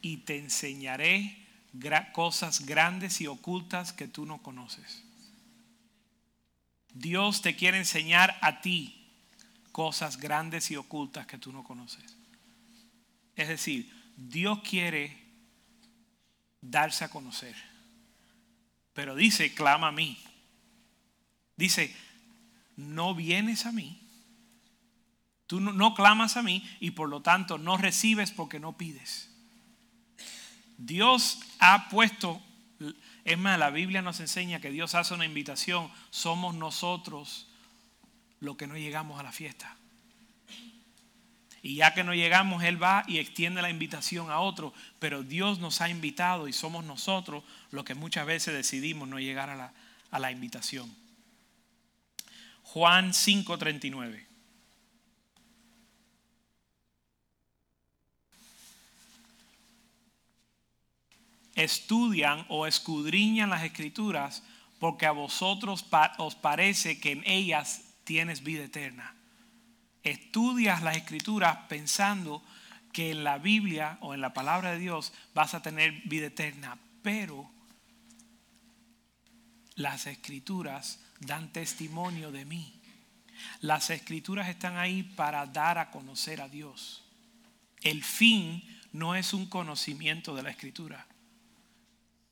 y 0.00 0.16
te 0.18 0.38
enseñaré 0.38 1.46
cosas 2.14 2.64
grandes 2.64 3.20
y 3.20 3.26
ocultas 3.26 3.92
que 3.92 4.08
tú 4.08 4.24
no 4.24 4.38
conoces. 4.38 5.04
Dios 6.94 7.42
te 7.42 7.54
quiere 7.54 7.76
enseñar 7.76 8.38
a 8.40 8.62
ti 8.62 9.12
cosas 9.72 10.16
grandes 10.16 10.70
y 10.70 10.76
ocultas 10.76 11.26
que 11.26 11.36
tú 11.36 11.52
no 11.52 11.64
conoces. 11.64 12.17
Es 13.38 13.46
decir, 13.46 13.90
Dios 14.16 14.58
quiere 14.68 15.16
darse 16.60 17.04
a 17.04 17.08
conocer. 17.08 17.54
Pero 18.92 19.14
dice, 19.14 19.54
clama 19.54 19.88
a 19.88 19.92
mí. 19.92 20.18
Dice, 21.56 21.94
no 22.76 23.14
vienes 23.14 23.64
a 23.64 23.70
mí. 23.70 24.02
Tú 25.46 25.60
no, 25.60 25.94
clamas 25.94 26.36
a 26.36 26.42
mí 26.42 26.68
y 26.80 26.90
por 26.90 27.08
lo 27.08 27.22
tanto 27.22 27.58
no 27.58 27.76
recibes 27.76 28.32
porque 28.32 28.58
no 28.58 28.76
pides. 28.76 29.30
Dios 30.76 31.38
ha 31.60 31.88
puesto, 31.88 32.42
es 33.24 33.38
más, 33.38 33.56
la 33.56 33.70
Biblia 33.70 34.02
nos 34.02 34.18
enseña 34.18 34.60
que 34.60 34.72
Dios 34.72 34.96
hace 34.96 35.14
una 35.14 35.24
invitación. 35.24 35.90
Somos 36.10 36.56
nosotros 36.56 37.48
los 38.40 38.56
que 38.56 38.66
no 38.66 38.76
llegamos 38.76 39.20
a 39.20 39.22
la 39.22 39.32
fiesta. 39.32 39.77
Y 41.62 41.76
ya 41.76 41.92
que 41.92 42.04
no 42.04 42.14
llegamos, 42.14 42.62
Él 42.62 42.80
va 42.80 43.04
y 43.08 43.18
extiende 43.18 43.62
la 43.62 43.70
invitación 43.70 44.30
a 44.30 44.40
otro. 44.40 44.72
Pero 44.98 45.22
Dios 45.22 45.58
nos 45.58 45.80
ha 45.80 45.88
invitado 45.88 46.48
y 46.48 46.52
somos 46.52 46.84
nosotros 46.84 47.42
los 47.70 47.84
que 47.84 47.94
muchas 47.94 48.26
veces 48.26 48.54
decidimos 48.54 49.08
no 49.08 49.18
llegar 49.18 49.50
a 49.50 49.56
la, 49.56 49.72
a 50.10 50.18
la 50.18 50.30
invitación. 50.30 50.94
Juan 52.62 53.12
5:39. 53.12 54.26
Estudian 61.54 62.46
o 62.48 62.68
escudriñan 62.68 63.50
las 63.50 63.64
escrituras 63.64 64.44
porque 64.78 65.06
a 65.06 65.10
vosotros 65.10 65.84
os 66.18 66.34
parece 66.36 67.00
que 67.00 67.10
en 67.10 67.24
ellas 67.26 67.82
tienes 68.04 68.44
vida 68.44 68.62
eterna 68.62 69.17
estudias 70.10 70.82
las 70.82 70.96
escrituras 70.96 71.58
pensando 71.68 72.42
que 72.92 73.10
en 73.10 73.24
la 73.24 73.38
Biblia 73.38 73.98
o 74.00 74.14
en 74.14 74.20
la 74.20 74.32
palabra 74.32 74.72
de 74.72 74.78
Dios 74.78 75.12
vas 75.34 75.54
a 75.54 75.62
tener 75.62 75.92
vida 76.06 76.26
eterna, 76.26 76.78
pero 77.02 77.50
las 79.74 80.06
escrituras 80.06 81.00
dan 81.20 81.52
testimonio 81.52 82.32
de 82.32 82.44
mí. 82.44 82.74
Las 83.60 83.90
escrituras 83.90 84.48
están 84.48 84.76
ahí 84.76 85.02
para 85.02 85.46
dar 85.46 85.78
a 85.78 85.90
conocer 85.90 86.40
a 86.40 86.48
Dios. 86.48 87.04
El 87.82 88.02
fin 88.02 88.62
no 88.92 89.14
es 89.14 89.32
un 89.32 89.46
conocimiento 89.46 90.34
de 90.34 90.42
la 90.42 90.50
escritura. 90.50 91.06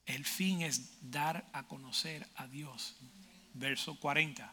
El 0.04 0.24
fin 0.24 0.62
es 0.62 1.10
dar 1.10 1.48
a 1.52 1.64
conocer 1.64 2.26
a 2.36 2.46
Dios. 2.46 2.96
Verso 3.54 3.96
40. 3.98 4.52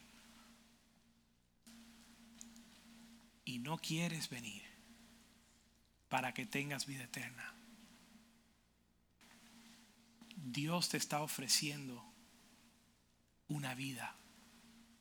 Y 3.46 3.60
no 3.60 3.78
quieres 3.78 4.30
venir 4.30 4.64
para 6.10 6.34
que 6.34 6.46
tengas 6.46 6.86
vida 6.86 7.04
eterna. 7.04 7.54
Dios 10.36 10.90
te 10.90 10.98
está 10.98 11.22
ofreciendo 11.22 12.04
una 13.48 13.74
vida 13.76 14.16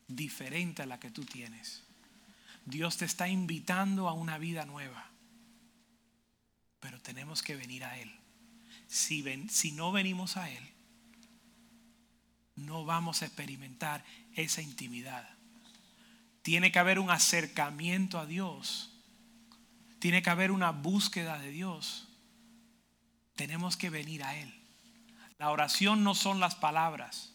diferente 0.09 0.83
a 0.83 0.87
la 0.87 1.01
que 1.01 1.11
tú 1.11 1.25
tienes. 1.25 1.83
Dios 2.65 2.97
te 2.97 3.05
está 3.05 3.29
invitando 3.29 4.09
a 4.09 4.13
una 4.13 4.39
vida 4.39 4.65
nueva. 4.65 5.11
Pero 6.81 7.01
tenemos 7.01 7.43
que 7.43 7.57
venir 7.57 7.85
a 7.85 7.99
Él. 7.99 8.13
Si, 8.87 9.23
ven, 9.23 9.49
si 9.49 9.73
no 9.73 9.93
venimos 9.93 10.37
a 10.37 10.51
Él, 10.51 10.69
no 12.57 12.85
vamos 12.85 13.23
a 13.23 13.27
experimentar 13.27 14.05
esa 14.35 14.63
intimidad. 14.63 15.29
Tiene 16.43 16.73
que 16.73 16.79
haber 16.79 16.99
un 16.99 17.11
acercamiento 17.11 18.19
a 18.19 18.27
Dios. 18.27 18.91
Tiene 20.01 20.23
que 20.23 20.31
haber 20.31 20.51
una 20.51 20.73
búsqueda 20.73 21.39
de 21.39 21.51
Dios. 21.51 22.09
Tenemos 23.37 23.77
que 23.77 23.91
venir 23.91 24.25
a 24.25 24.37
Él. 24.37 24.53
La 25.39 25.51
oración 25.51 26.05
no 26.05 26.15
son 26.15 26.41
las 26.41 26.57
palabras. 26.57 27.33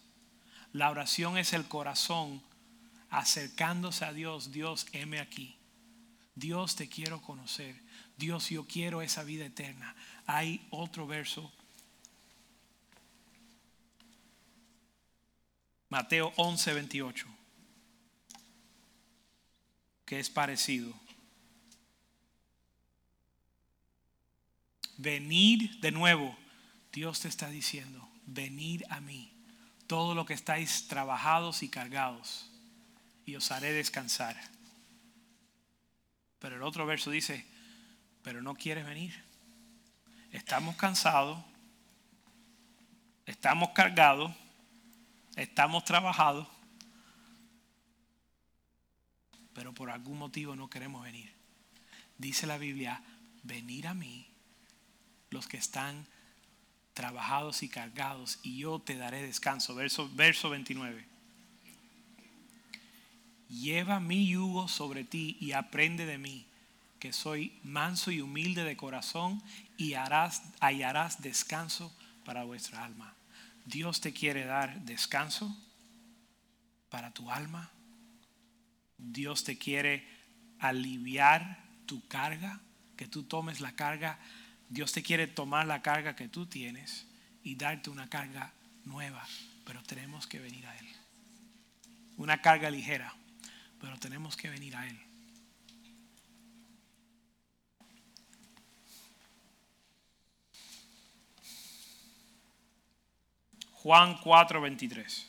La 0.72 0.90
oración 0.90 1.38
es 1.38 1.54
el 1.54 1.66
corazón 1.66 2.42
acercándose 3.08 4.04
a 4.04 4.12
Dios. 4.12 4.52
Dios, 4.52 4.86
heme 4.92 5.18
aquí. 5.20 5.56
Dios, 6.34 6.76
te 6.76 6.88
quiero 6.88 7.22
conocer. 7.22 7.74
Dios, 8.18 8.50
yo 8.50 8.66
quiero 8.66 9.00
esa 9.00 9.24
vida 9.24 9.46
eterna. 9.46 9.96
Hay 10.26 10.66
otro 10.70 11.06
verso. 11.06 11.50
Mateo 15.88 16.32
11, 16.36 16.74
28. 16.74 17.37
Que 20.08 20.18
es 20.18 20.30
parecido. 20.30 20.98
Venid 24.96 25.70
de 25.80 25.92
nuevo. 25.92 26.34
Dios 26.94 27.20
te 27.20 27.28
está 27.28 27.50
diciendo, 27.50 28.08
venid 28.24 28.84
a 28.88 29.00
mí. 29.00 29.30
Todo 29.86 30.14
lo 30.14 30.24
que 30.24 30.32
estáis 30.32 30.88
trabajados 30.88 31.62
y 31.62 31.68
cargados. 31.68 32.50
Y 33.26 33.36
os 33.36 33.52
haré 33.52 33.74
descansar. 33.74 34.34
Pero 36.38 36.56
el 36.56 36.62
otro 36.62 36.86
verso 36.86 37.10
dice, 37.10 37.44
pero 38.22 38.40
no 38.40 38.54
quieres 38.54 38.86
venir. 38.86 39.12
Estamos 40.32 40.74
cansados, 40.76 41.38
estamos 43.26 43.72
cargados, 43.74 44.32
estamos 45.36 45.84
trabajados, 45.84 46.48
pero 49.58 49.74
por 49.74 49.90
algún 49.90 50.18
motivo 50.18 50.54
no 50.54 50.70
queremos 50.70 51.02
venir. 51.02 51.32
Dice 52.16 52.46
la 52.46 52.58
Biblia, 52.58 53.02
venir 53.42 53.88
a 53.88 53.92
mí 53.92 54.24
los 55.30 55.48
que 55.48 55.56
están 55.56 56.06
trabajados 56.94 57.64
y 57.64 57.68
cargados 57.68 58.38
y 58.44 58.58
yo 58.58 58.78
te 58.78 58.94
daré 58.94 59.20
descanso. 59.20 59.74
Verso, 59.74 60.08
verso 60.14 60.48
29. 60.48 61.04
Lleva 63.48 63.98
mi 63.98 64.28
yugo 64.28 64.68
sobre 64.68 65.02
ti 65.02 65.36
y 65.40 65.50
aprende 65.50 66.06
de 66.06 66.18
mí 66.18 66.46
que 67.00 67.12
soy 67.12 67.58
manso 67.64 68.12
y 68.12 68.20
humilde 68.20 68.62
de 68.62 68.76
corazón 68.76 69.42
y 69.76 69.94
harás, 69.94 70.40
hallarás 70.60 71.20
descanso 71.20 71.92
para 72.24 72.44
vuestra 72.44 72.84
alma. 72.84 73.12
Dios 73.66 74.00
te 74.00 74.12
quiere 74.12 74.44
dar 74.44 74.82
descanso 74.82 75.52
para 76.90 77.10
tu 77.10 77.28
alma. 77.32 77.72
Dios 78.98 79.44
te 79.44 79.56
quiere 79.56 80.06
aliviar 80.58 81.64
tu 81.86 82.06
carga, 82.08 82.60
que 82.96 83.06
tú 83.06 83.22
tomes 83.22 83.60
la 83.60 83.72
carga. 83.72 84.18
Dios 84.68 84.92
te 84.92 85.02
quiere 85.02 85.26
tomar 85.26 85.66
la 85.66 85.82
carga 85.82 86.16
que 86.16 86.28
tú 86.28 86.46
tienes 86.46 87.06
y 87.42 87.54
darte 87.54 87.90
una 87.90 88.10
carga 88.10 88.52
nueva, 88.84 89.26
pero 89.64 89.82
tenemos 89.84 90.26
que 90.26 90.40
venir 90.40 90.66
a 90.66 90.76
Él. 90.76 90.86
Una 92.16 92.42
carga 92.42 92.70
ligera, 92.70 93.14
pero 93.80 93.96
tenemos 93.98 94.36
que 94.36 94.50
venir 94.50 94.76
a 94.76 94.86
Él. 94.86 94.98
Juan 103.72 104.18
4:23. 104.18 105.27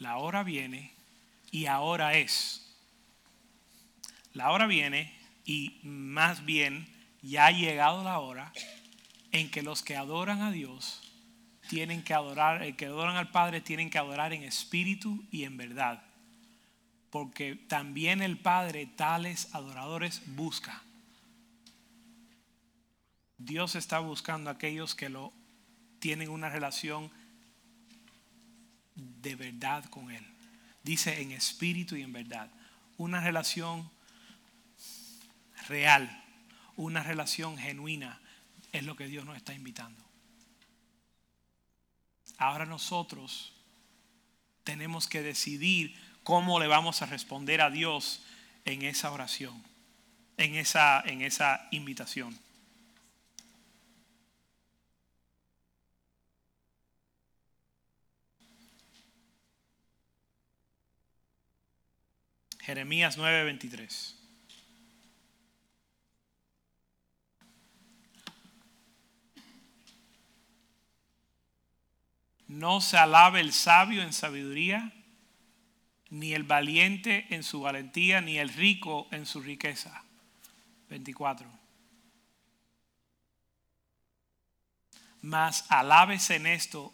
La 0.00 0.16
hora 0.16 0.42
viene 0.42 0.92
y 1.52 1.66
ahora 1.66 2.14
es. 2.14 2.76
La 4.32 4.50
hora 4.50 4.66
viene 4.66 5.16
y 5.44 5.78
más 5.84 6.44
bien 6.44 6.88
ya 7.22 7.46
ha 7.46 7.52
llegado 7.52 8.02
la 8.02 8.18
hora 8.18 8.52
en 9.30 9.48
que 9.52 9.62
los 9.62 9.84
que 9.84 9.96
adoran 9.96 10.42
a 10.42 10.50
Dios 10.50 11.00
tienen 11.68 12.02
que 12.02 12.14
adorar, 12.14 12.64
el 12.64 12.74
que 12.74 12.86
adoran 12.86 13.14
al 13.14 13.30
Padre 13.30 13.60
tienen 13.60 13.90
que 13.90 13.98
adorar 13.98 14.32
en 14.32 14.42
espíritu 14.42 15.24
y 15.30 15.44
en 15.44 15.56
verdad 15.56 16.02
porque 17.10 17.56
también 17.56 18.22
el 18.22 18.38
Padre 18.38 18.86
tales 18.86 19.54
adoradores 19.54 20.22
busca. 20.26 20.82
Dios 23.36 23.74
está 23.74 23.98
buscando 23.98 24.48
a 24.48 24.54
aquellos 24.54 24.94
que 24.94 25.08
lo 25.08 25.32
tienen 25.98 26.30
una 26.30 26.48
relación 26.48 27.10
de 29.22 29.34
verdad 29.34 29.84
con 29.86 30.10
Él. 30.10 30.26
Dice 30.82 31.20
en 31.20 31.32
espíritu 31.32 31.96
y 31.96 32.02
en 32.02 32.12
verdad. 32.12 32.50
Una 32.96 33.20
relación 33.20 33.90
real, 35.68 36.24
una 36.76 37.02
relación 37.02 37.58
genuina 37.58 38.20
es 38.72 38.84
lo 38.84 38.96
que 38.96 39.06
Dios 39.06 39.24
nos 39.24 39.36
está 39.36 39.54
invitando. 39.54 40.02
Ahora 42.38 42.64
nosotros 42.64 43.52
tenemos 44.64 45.06
que 45.06 45.22
decidir 45.22 45.94
cómo 46.22 46.58
le 46.58 46.66
vamos 46.66 47.02
a 47.02 47.06
responder 47.06 47.60
a 47.60 47.70
Dios 47.70 48.22
en 48.64 48.82
esa 48.82 49.10
oración, 49.10 49.62
en 50.36 50.54
esa, 50.54 51.02
en 51.04 51.22
esa 51.22 51.68
invitación. 51.70 52.36
Jeremías 62.60 63.16
9:23. 63.18 64.16
No 72.48 72.80
se 72.80 72.98
alabe 72.98 73.40
el 73.40 73.52
sabio 73.52 74.02
en 74.02 74.12
sabiduría 74.12 74.92
ni 76.10 76.34
el 76.34 76.42
valiente 76.42 77.26
en 77.30 77.44
su 77.44 77.60
valentía, 77.60 78.20
ni 78.20 78.38
el 78.38 78.48
rico 78.48 79.08
en 79.12 79.24
su 79.24 79.40
riqueza. 79.40 80.04
24. 80.88 81.48
Mas 85.22 85.64
alabes 85.68 86.30
en 86.30 86.46
esto 86.46 86.92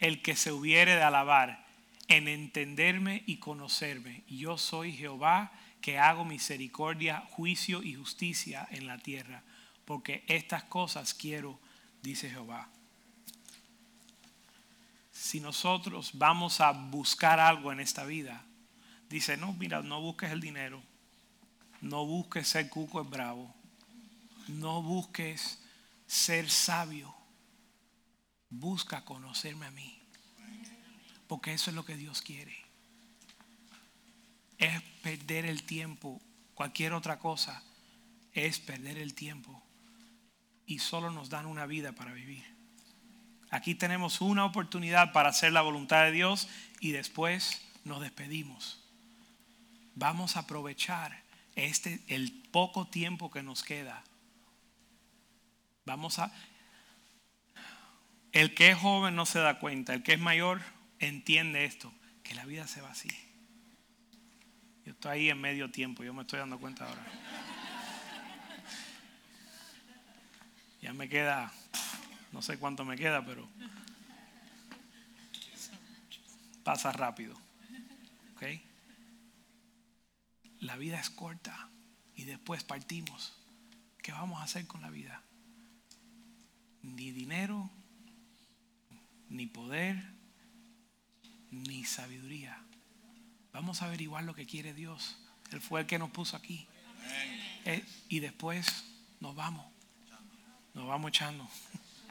el 0.00 0.22
que 0.22 0.34
se 0.34 0.50
hubiere 0.50 0.96
de 0.96 1.02
alabar, 1.02 1.67
en 2.08 2.28
entenderme 2.28 3.22
y 3.26 3.36
conocerme. 3.36 4.24
Yo 4.26 4.58
soy 4.58 4.92
Jehová 4.92 5.52
que 5.80 5.98
hago 5.98 6.24
misericordia, 6.24 7.24
juicio 7.30 7.82
y 7.82 7.94
justicia 7.94 8.66
en 8.70 8.86
la 8.86 8.98
tierra, 8.98 9.44
porque 9.84 10.24
estas 10.26 10.64
cosas 10.64 11.14
quiero, 11.14 11.58
dice 12.02 12.28
Jehová 12.28 12.68
si 15.18 15.40
nosotros 15.40 16.12
vamos 16.14 16.60
a 16.60 16.70
buscar 16.70 17.40
algo 17.40 17.72
en 17.72 17.80
esta 17.80 18.04
vida, 18.04 18.44
dice, 19.10 19.36
no, 19.36 19.52
mira, 19.52 19.82
no 19.82 20.00
busques 20.00 20.30
el 20.30 20.40
dinero, 20.40 20.80
no 21.80 22.06
busques 22.06 22.46
ser 22.46 22.70
cuco 22.70 23.02
es 23.02 23.10
bravo, 23.10 23.52
no 24.46 24.80
busques 24.80 25.58
ser 26.06 26.48
sabio, 26.48 27.12
busca 28.48 29.04
conocerme 29.04 29.66
a 29.66 29.70
mí, 29.72 29.97
porque 31.28 31.52
eso 31.52 31.70
es 31.70 31.76
lo 31.76 31.84
que 31.84 31.96
Dios 31.96 32.22
quiere. 32.22 32.56
Es 34.58 34.82
perder 35.02 35.44
el 35.44 35.62
tiempo, 35.62 36.20
cualquier 36.54 36.92
otra 36.92 37.20
cosa 37.20 37.62
es 38.32 38.58
perder 38.58 38.98
el 38.98 39.14
tiempo 39.14 39.62
y 40.66 40.78
solo 40.80 41.10
nos 41.10 41.30
dan 41.30 41.46
una 41.46 41.66
vida 41.66 41.92
para 41.92 42.12
vivir. 42.12 42.44
Aquí 43.50 43.74
tenemos 43.74 44.20
una 44.20 44.44
oportunidad 44.44 45.12
para 45.12 45.30
hacer 45.30 45.52
la 45.52 45.62
voluntad 45.62 46.04
de 46.04 46.12
Dios 46.12 46.48
y 46.80 46.92
después 46.92 47.62
nos 47.84 48.00
despedimos. 48.00 48.84
Vamos 49.94 50.36
a 50.36 50.40
aprovechar 50.40 51.22
este 51.56 52.00
el 52.08 52.32
poco 52.50 52.86
tiempo 52.86 53.30
que 53.30 53.42
nos 53.42 53.62
queda. 53.62 54.04
Vamos 55.86 56.18
a 56.18 56.30
el 58.32 58.54
que 58.54 58.70
es 58.70 58.78
joven 58.78 59.16
no 59.16 59.24
se 59.24 59.38
da 59.38 59.58
cuenta, 59.58 59.94
el 59.94 60.02
que 60.02 60.12
es 60.12 60.20
mayor 60.20 60.60
entiende 60.98 61.64
esto, 61.64 61.92
que 62.22 62.34
la 62.34 62.44
vida 62.44 62.66
se 62.66 62.80
va 62.80 62.90
así. 62.90 63.08
Yo 64.84 64.92
estoy 64.92 65.12
ahí 65.12 65.30
en 65.30 65.40
medio 65.40 65.70
tiempo, 65.70 66.02
yo 66.02 66.14
me 66.14 66.22
estoy 66.22 66.38
dando 66.38 66.58
cuenta 66.58 66.88
ahora. 66.88 67.04
Ya 70.80 70.92
me 70.92 71.08
queda, 71.08 71.52
no 72.32 72.40
sé 72.40 72.58
cuánto 72.58 72.84
me 72.84 72.96
queda, 72.96 73.24
pero 73.24 73.48
pasa 76.62 76.92
rápido. 76.92 77.34
¿Ok? 78.34 78.42
La 80.60 80.76
vida 80.76 81.00
es 81.00 81.10
corta 81.10 81.68
y 82.14 82.24
después 82.24 82.64
partimos. 82.64 83.34
¿Qué 84.02 84.12
vamos 84.12 84.40
a 84.40 84.44
hacer 84.44 84.66
con 84.66 84.80
la 84.80 84.90
vida? 84.90 85.22
Ni 86.82 87.10
dinero, 87.10 87.70
ni 89.28 89.46
poder, 89.46 90.17
ni 91.50 91.84
sabiduría. 91.84 92.62
Vamos 93.52 93.82
a 93.82 93.86
averiguar 93.86 94.24
lo 94.24 94.34
que 94.34 94.46
quiere 94.46 94.74
Dios. 94.74 95.16
Él 95.50 95.60
fue 95.60 95.80
el 95.80 95.86
que 95.86 95.98
nos 95.98 96.10
puso 96.10 96.36
aquí. 96.36 96.66
Eh, 97.64 97.84
y 98.08 98.20
después 98.20 98.84
nos 99.20 99.34
vamos. 99.34 99.66
Nos 100.74 100.86
vamos 100.86 101.08
echando. 101.08 101.48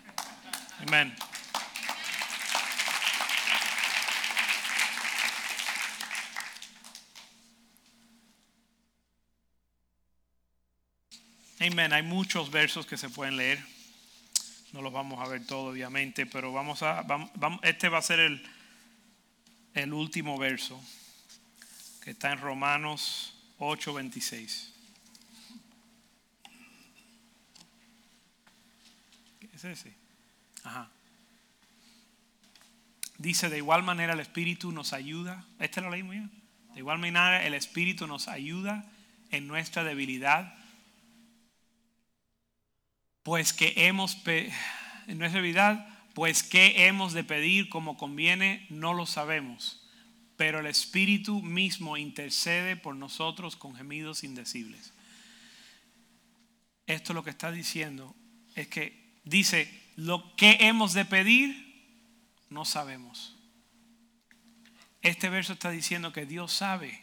Amén. 0.79 1.15
Amén. 11.59 11.93
Hay 11.93 12.03
muchos 12.03 12.51
versos 12.51 12.85
que 12.85 12.97
se 12.97 13.09
pueden 13.09 13.38
leer. 13.38 13.63
No 14.73 14.81
los 14.81 14.93
vamos 14.93 15.19
a 15.19 15.27
ver 15.27 15.45
todos, 15.45 15.73
obviamente, 15.73 16.25
pero 16.25 16.51
vamos 16.51 16.83
a. 16.83 17.01
Vamos, 17.03 17.59
este 17.63 17.89
va 17.89 17.97
a 17.99 18.01
ser 18.01 18.19
el, 18.19 18.43
el 19.78 19.93
último 19.93 20.38
verso 20.38 20.82
que 22.03 22.11
está 22.11 22.32
en 22.32 22.39
Romanos 22.39 23.34
8:26. 23.59 24.73
¿Qué 29.39 29.49
es 29.53 29.63
ese? 29.63 29.93
Ajá. 30.63 30.89
Dice, 33.17 33.49
de 33.49 33.57
igual 33.57 33.84
manera 33.84 34.13
el 34.13 34.19
Espíritu 34.19 34.71
nos 34.71 34.93
ayuda. 34.93 35.45
Este 35.59 35.82
lo 35.82 35.89
leímos 35.89 36.15
ya. 36.15 36.30
De 36.73 36.80
igual 36.80 36.99
manera 36.99 37.45
el 37.45 37.53
Espíritu 37.53 38.05
nos 38.07 38.28
ayuda 38.28 38.86
en 39.32 39.47
nuestra 39.47 39.84
debilidad 39.84 40.53
pues 43.28 43.51
que 43.51 43.73
hemos, 43.75 44.17
en 44.25 45.17
nuestra 45.17 45.41
vida, 45.41 45.97
pues 46.18 46.41
que 46.41 46.88
hemos 46.88 47.13
de 47.13 47.24
pedir 47.24 47.70
como 47.70 47.95
conviene, 47.95 48.65
no 48.72 48.95
lo 48.95 49.05
sabemos. 49.05 49.88
Pero 50.36 50.57
el 50.61 50.65
Espíritu 50.65 51.43
mismo 51.43 51.95
intercede 51.95 52.76
por 52.76 52.95
nosotros 52.95 53.55
con 53.55 53.76
gemidos 53.76 54.24
indecibles. 54.24 54.93
Esto 56.88 57.13
lo 57.13 57.24
que 57.24 57.30
está 57.30 57.51
diciendo 57.51 58.15
es 58.55 58.68
que 58.68 59.20
dice, 59.26 59.72
lo 59.95 60.36
que 60.36 60.57
hemos 60.61 60.95
de 60.95 61.05
pedir, 61.05 61.86
no 62.49 62.65
sabemos. 62.65 63.38
Este 65.03 65.30
verso 65.30 65.53
está 65.53 65.70
diciendo 65.70 66.13
que 66.13 66.26
Dios 66.26 66.51
sabe 66.51 66.99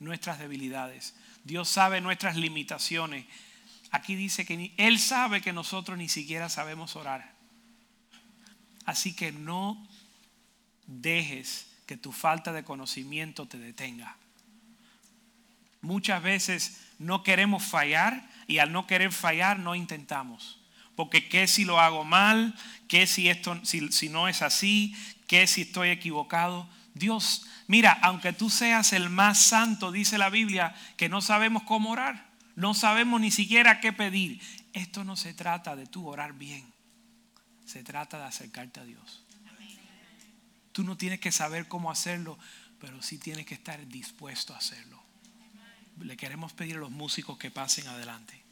nuestras 0.00 0.38
debilidades. 0.38 1.14
Dios 1.44 1.66
sabe 1.70 2.02
nuestras 2.02 2.36
limitaciones. 2.36 3.24
Aquí 3.90 4.16
dice 4.16 4.44
que 4.44 4.74
Él 4.76 4.98
sabe 4.98 5.40
que 5.40 5.54
nosotros 5.54 5.96
ni 5.96 6.10
siquiera 6.10 6.50
sabemos 6.50 6.94
orar. 6.94 7.37
Así 8.88 9.12
que 9.12 9.32
no 9.32 9.86
dejes 10.86 11.66
que 11.84 11.98
tu 11.98 12.10
falta 12.10 12.54
de 12.54 12.64
conocimiento 12.64 13.46
te 13.46 13.58
detenga. 13.58 14.16
Muchas 15.82 16.22
veces 16.22 16.80
no 16.98 17.22
queremos 17.22 17.62
fallar 17.62 18.26
y 18.46 18.60
al 18.60 18.72
no 18.72 18.86
querer 18.86 19.12
fallar 19.12 19.58
no 19.58 19.74
intentamos. 19.74 20.58
Porque 20.96 21.28
qué 21.28 21.46
si 21.48 21.66
lo 21.66 21.78
hago 21.78 22.02
mal, 22.02 22.54
qué 22.88 23.06
si 23.06 23.28
esto 23.28 23.60
si, 23.62 23.92
si 23.92 24.08
no 24.08 24.26
es 24.26 24.40
así, 24.40 24.96
qué 25.26 25.46
si 25.46 25.60
estoy 25.60 25.90
equivocado. 25.90 26.66
Dios, 26.94 27.46
mira, 27.66 27.92
aunque 28.00 28.32
tú 28.32 28.48
seas 28.48 28.94
el 28.94 29.10
más 29.10 29.38
santo, 29.38 29.92
dice 29.92 30.16
la 30.16 30.30
Biblia, 30.30 30.74
que 30.96 31.10
no 31.10 31.20
sabemos 31.20 31.64
cómo 31.64 31.90
orar. 31.90 32.26
No 32.56 32.72
sabemos 32.72 33.20
ni 33.20 33.30
siquiera 33.30 33.80
qué 33.80 33.92
pedir. 33.92 34.40
Esto 34.72 35.04
no 35.04 35.14
se 35.14 35.34
trata 35.34 35.76
de 35.76 35.84
tú 35.84 36.08
orar 36.08 36.32
bien. 36.32 36.77
Se 37.68 37.84
trata 37.84 38.16
de 38.16 38.24
acercarte 38.24 38.80
a 38.80 38.84
Dios. 38.84 39.22
Tú 40.72 40.84
no 40.84 40.96
tienes 40.96 41.20
que 41.20 41.30
saber 41.30 41.68
cómo 41.68 41.90
hacerlo, 41.90 42.38
pero 42.80 43.02
sí 43.02 43.18
tienes 43.18 43.44
que 43.44 43.52
estar 43.52 43.86
dispuesto 43.88 44.54
a 44.54 44.56
hacerlo. 44.56 45.02
Le 46.00 46.16
queremos 46.16 46.54
pedir 46.54 46.76
a 46.76 46.78
los 46.78 46.90
músicos 46.90 47.36
que 47.36 47.50
pasen 47.50 47.86
adelante. 47.86 48.42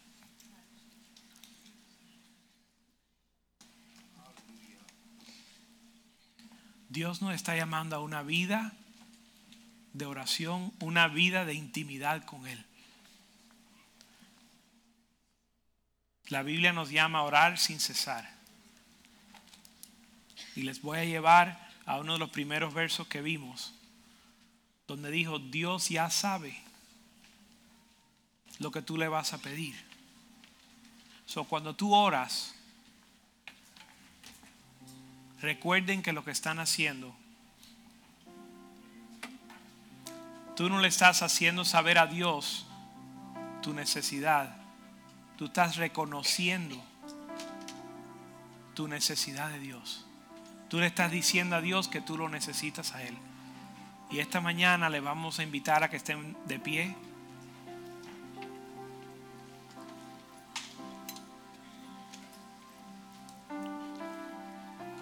Dios 6.90 7.22
nos 7.22 7.34
está 7.34 7.56
llamando 7.56 7.96
a 7.96 8.00
una 8.00 8.22
vida 8.22 8.74
de 9.94 10.04
oración, 10.04 10.74
una 10.80 11.08
vida 11.08 11.46
de 11.46 11.54
intimidad 11.54 12.22
con 12.26 12.46
Él. 12.46 12.62
La 16.28 16.42
Biblia 16.42 16.74
nos 16.74 16.90
llama 16.90 17.20
a 17.20 17.22
orar 17.22 17.58
sin 17.58 17.80
cesar. 17.80 18.35
Y 20.56 20.62
les 20.62 20.82
voy 20.82 20.98
a 20.98 21.04
llevar 21.04 21.70
a 21.84 21.98
uno 21.98 22.14
de 22.14 22.18
los 22.18 22.30
primeros 22.30 22.74
versos 22.74 23.06
que 23.06 23.22
vimos, 23.22 23.74
donde 24.88 25.10
dijo, 25.10 25.38
Dios 25.38 25.88
ya 25.88 26.10
sabe 26.10 26.60
lo 28.58 28.70
que 28.70 28.82
tú 28.82 28.96
le 28.96 29.08
vas 29.08 29.32
a 29.32 29.38
pedir. 29.38 29.76
So, 31.26 31.44
cuando 31.44 31.76
tú 31.76 31.94
oras, 31.94 32.54
recuerden 35.40 36.02
que 36.02 36.12
lo 36.12 36.24
que 36.24 36.30
están 36.30 36.58
haciendo, 36.58 37.14
tú 40.56 40.68
no 40.68 40.80
le 40.80 40.88
estás 40.88 41.22
haciendo 41.22 41.64
saber 41.64 41.98
a 41.98 42.06
Dios 42.06 42.66
tu 43.62 43.72
necesidad 43.74 44.66
Tú 45.36 45.46
estás 45.46 45.76
reconociendo 45.76 46.82
tu 48.74 48.88
necesidad 48.88 49.50
de 49.50 49.58
Dios. 49.58 50.05
Tú 50.68 50.80
le 50.80 50.86
estás 50.86 51.10
diciendo 51.10 51.56
a 51.56 51.60
Dios 51.60 51.88
que 51.88 52.00
tú 52.00 52.16
lo 52.16 52.28
necesitas 52.28 52.94
a 52.94 53.02
Él. 53.02 53.16
Y 54.10 54.18
esta 54.18 54.40
mañana 54.40 54.88
le 54.88 55.00
vamos 55.00 55.38
a 55.38 55.42
invitar 55.42 55.82
a 55.82 55.90
que 55.90 55.96
estén 55.96 56.36
de 56.46 56.58
pie. 56.58 56.94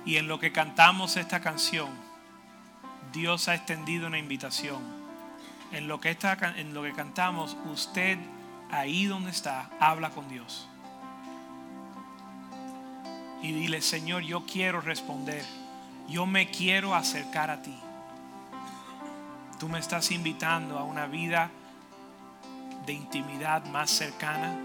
Y 0.06 0.16
en 0.16 0.28
lo 0.28 0.38
que 0.38 0.52
cantamos 0.52 1.16
esta 1.16 1.40
canción, 1.40 1.88
Dios 3.12 3.48
ha 3.48 3.54
extendido 3.54 4.06
una 4.06 4.18
invitación. 4.18 4.82
En 5.72 5.88
lo 5.88 5.98
que, 5.98 6.10
esta, 6.10 6.36
en 6.56 6.74
lo 6.74 6.82
que 6.82 6.92
cantamos, 6.92 7.56
usted 7.64 8.18
ahí 8.70 9.06
donde 9.06 9.30
está, 9.30 9.70
habla 9.80 10.10
con 10.10 10.28
Dios. 10.28 10.68
Y 13.44 13.52
dile, 13.52 13.82
Señor, 13.82 14.22
yo 14.22 14.46
quiero 14.46 14.80
responder. 14.80 15.44
Yo 16.08 16.24
me 16.24 16.50
quiero 16.50 16.94
acercar 16.94 17.50
a 17.50 17.60
ti. 17.60 17.78
Tú 19.60 19.68
me 19.68 19.78
estás 19.78 20.12
invitando 20.12 20.78
a 20.78 20.84
una 20.84 21.04
vida 21.04 21.50
de 22.86 22.94
intimidad 22.94 23.62
más 23.66 23.90
cercana. 23.90 24.56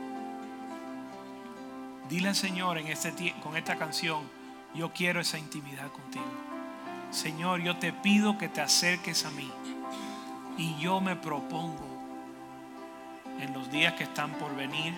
Dile, 2.08 2.34
Señor, 2.34 2.78
en 2.78 2.88
este, 2.88 3.36
con 3.44 3.58
esta 3.58 3.76
canción, 3.76 4.24
yo 4.74 4.94
quiero 4.94 5.20
esa 5.20 5.38
intimidad 5.38 5.92
contigo. 5.92 6.32
Señor, 7.12 7.60
yo 7.60 7.76
te 7.76 7.92
pido 7.92 8.38
que 8.38 8.48
te 8.48 8.62
acerques 8.62 9.26
a 9.26 9.32
mí. 9.32 9.52
Y 10.58 10.78
yo 10.80 11.02
me 11.02 11.18
propongo 11.18 11.86
en 13.42 13.52
los 13.52 13.70
días 13.72 13.96
que 13.96 14.06
están 14.06 14.32
por 14.36 14.56
venir, 14.56 14.94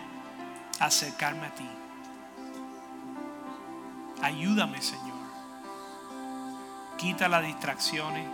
acercarme 0.80 1.48
a 1.48 1.56
ti. 1.56 1.81
Ayúdame, 4.22 4.82
Señor. 4.82 5.20
Quita 6.98 7.28
las 7.28 7.44
distracciones 7.44 8.28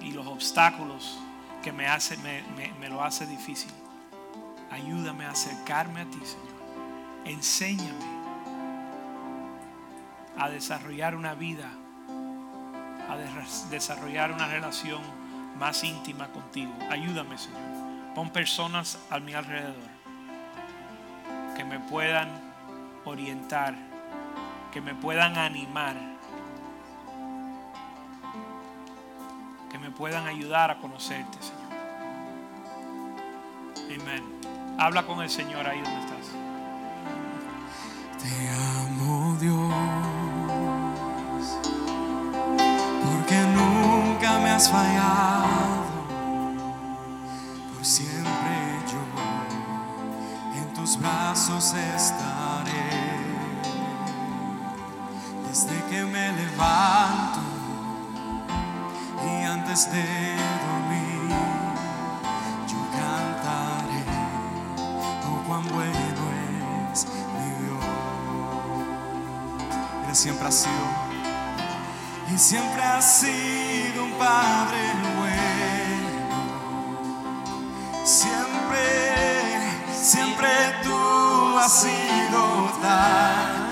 y 0.00 0.12
los 0.12 0.26
obstáculos 0.26 1.18
que 1.62 1.72
me, 1.72 1.86
hace, 1.86 2.16
me, 2.18 2.88
lo 2.88 3.02
hace 3.02 3.26
difícil. 3.26 3.72
Ayúdame 4.70 5.24
a 5.24 5.30
acercarme 5.30 6.02
a 6.02 6.04
ti, 6.04 6.20
Señor. 6.22 6.54
Enséñame 7.24 8.14
a 10.38 10.48
desarrollar 10.48 11.14
una 11.14 11.34
vida, 11.34 11.70
a 13.08 13.16
desarrollar 13.70 14.32
una 14.32 14.46
relación 14.46 15.00
más 15.58 15.84
íntima 15.84 16.28
contigo. 16.28 16.72
Ayúdame, 16.90 17.38
Señor. 17.38 17.60
Pon 18.14 18.30
personas 18.30 18.98
a 19.10 19.18
mi 19.18 19.34
alrededor 19.34 19.94
que 21.56 21.64
me 21.64 21.80
puedan 21.80 22.28
orientar, 23.04 23.74
que 24.74 24.80
me 24.80 24.92
puedan 24.92 25.38
animar, 25.38 25.94
que 29.70 29.78
me 29.78 29.92
puedan 29.92 30.26
ayudar 30.26 30.72
a 30.72 30.78
conocerte, 30.78 31.38
Señor. 31.40 31.62
Amén. 34.02 34.24
Habla 34.76 35.06
con 35.06 35.22
el 35.22 35.30
Señor 35.30 35.64
ahí 35.64 35.80
donde 35.80 36.00
estás. 36.00 36.32
Te 38.20 38.50
amo 38.88 39.36
Dios, 39.38 39.74
porque 43.04 43.36
nunca 43.54 44.40
me 44.40 44.50
has 44.50 44.68
fallado, 44.68 45.84
por 47.76 47.84
siempre 47.84 48.80
yo 48.90 49.04
en 50.60 50.74
tus 50.74 50.98
brazos 50.98 51.74
estaré, 51.74 52.43
de 59.74 60.36
dormir, 60.66 61.34
yo 62.68 62.78
cantaré, 62.92 64.04
oh 65.26 65.42
cuán 65.48 65.64
bueno 65.64 66.22
es 66.92 67.06
mi 67.08 67.48
Dios. 67.58 67.84
Él 70.08 70.14
siempre 70.14 70.46
ha 70.46 70.52
sido, 70.52 70.86
y 72.32 72.38
siempre 72.38 72.82
ha 72.84 73.02
sido 73.02 74.04
un 74.04 74.12
Padre 74.12 74.78
bueno. 75.18 76.36
Siempre, 78.04 78.84
siempre 79.92 80.48
tú 80.84 81.58
has 81.58 81.72
sido 81.72 82.70
tan, 82.80 83.63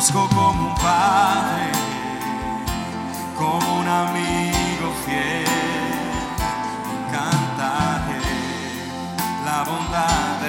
Conozco 0.00 0.34
como 0.34 0.68
un 0.68 0.74
padre, 0.76 1.72
como 3.36 3.80
un 3.80 3.86
amigo 3.86 4.94
fiel. 5.04 5.44
Cantaré 7.12 8.22
la 9.44 9.62
bondad 9.62 10.39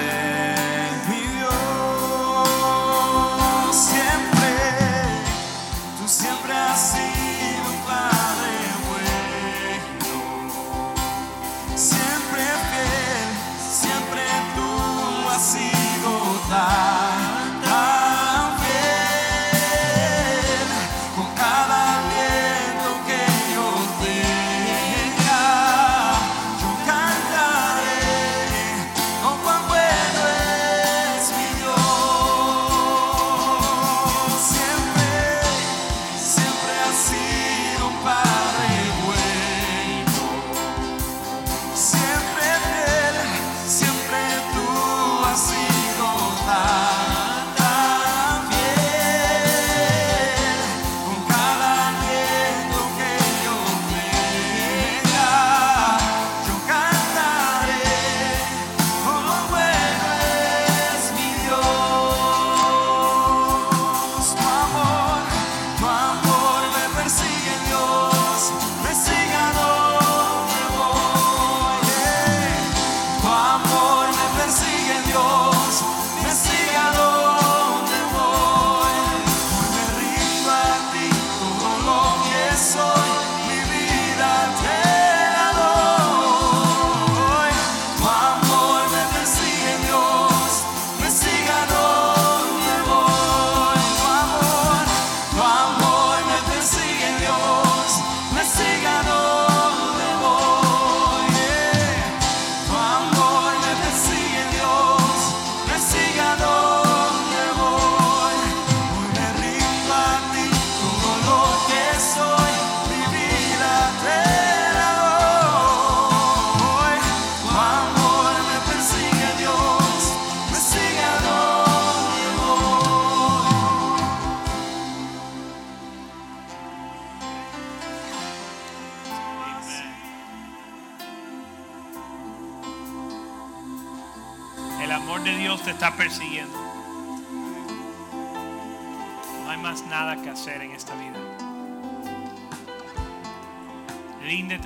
amor 73.32 74.08
me 74.08 74.26
persigue 74.38 75.02
Dios, 75.06 75.51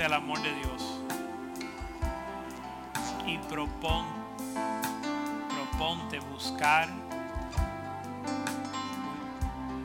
Al 0.05 0.12
amor 0.12 0.40
de 0.40 0.53
Dios. 0.53 1.01
Y 3.26 3.38
propón, 3.38 4.05
proponte 5.49 6.20
buscar 6.20 6.88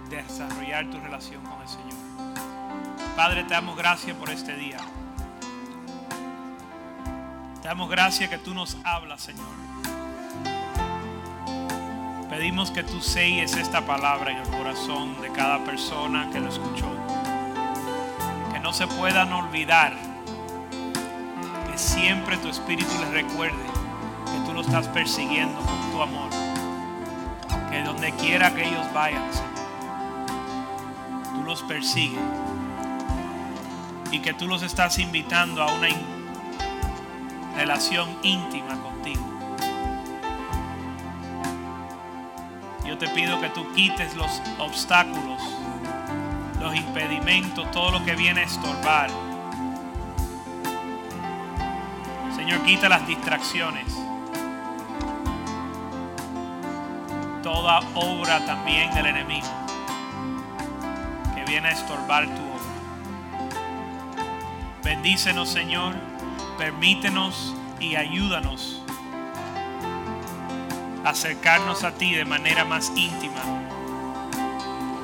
desarrollar 0.10 0.92
tu 0.92 1.00
relación 1.00 1.42
con 1.44 1.60
el 1.62 1.68
Señor. 1.68 2.36
Padre, 3.16 3.46
te 3.46 3.56
damos 3.56 3.76
gracias 3.76 4.16
por 4.16 4.30
este 4.30 4.56
día. 4.56 4.78
Te 7.62 7.68
damos 7.68 7.90
gracias 7.90 8.30
que 8.30 8.38
tú 8.38 8.54
nos 8.54 8.78
hablas, 8.84 9.22
Señor. 9.22 9.48
Pedimos 12.30 12.70
que 12.70 12.84
tú 12.84 13.02
selles 13.02 13.56
esta 13.56 13.86
palabra 13.88 14.32
en 14.32 14.38
el 14.38 14.50
corazón 14.50 15.20
de 15.20 15.32
cada 15.32 15.64
persona 15.64 16.30
que 16.32 16.40
lo 16.40 16.50
escuchó. 16.50 17.21
No 18.72 18.78
se 18.78 18.88
puedan 18.88 19.34
olvidar. 19.34 19.98
Que 21.70 21.78
siempre 21.78 22.38
tu 22.38 22.48
espíritu 22.48 22.90
les 23.02 23.10
recuerde 23.10 23.66
que 24.32 24.46
tú 24.46 24.54
lo 24.54 24.62
estás 24.62 24.88
persiguiendo 24.88 25.60
con 25.60 25.92
tu 25.92 26.02
amor. 26.02 26.30
Que 27.70 27.84
donde 27.84 28.14
quiera 28.14 28.56
que 28.56 28.66
ellos 28.66 28.86
vayan, 28.94 29.30
tú 31.34 31.44
los 31.44 31.62
persigues. 31.64 32.22
Y 34.10 34.20
que 34.20 34.34
tú 34.34 34.48
los 34.48 34.64
estás 34.64 35.00
invitando 35.00 35.62
a 35.62 35.74
una 35.74 35.90
relación 37.58 38.08
íntima 38.24 38.82
contigo. 38.82 39.28
Yo 42.86 42.98
te 42.98 43.10
pido 43.10 43.42
que 43.42 43.50
tú 43.50 43.70
quites 43.74 44.16
los 44.16 44.42
obstáculos, 44.60 45.42
los 46.62 46.76
impedimentos, 46.76 47.70
todo 47.72 47.92
lo 47.92 48.06
que 48.06 48.16
viene 48.16 48.42
a 48.42 48.44
estorbar. 48.44 49.10
Señor, 52.36 52.62
quita 52.64 52.90
las 52.90 53.06
distracciones. 53.08 54.02
toda 57.42 57.80
obra 57.96 58.46
también 58.46 58.94
del 58.94 59.08
enemigo 59.08 59.48
que 61.36 61.44
viene 61.46 61.70
a 61.70 61.72
estorbar 61.72 62.26
tu 62.26 62.42
obra. 62.42 62.62
Bendícenos, 64.84 65.50
Señor, 65.50 65.96
permítenos 66.58 67.56
y 67.80 67.96
ayúdanos 67.96 68.82
a 71.04 71.10
acercarnos 71.10 71.84
a 71.84 71.92
ti 71.94 72.14
de 72.14 72.26
manera 72.26 72.64
más 72.64 72.92
íntima 72.96 73.42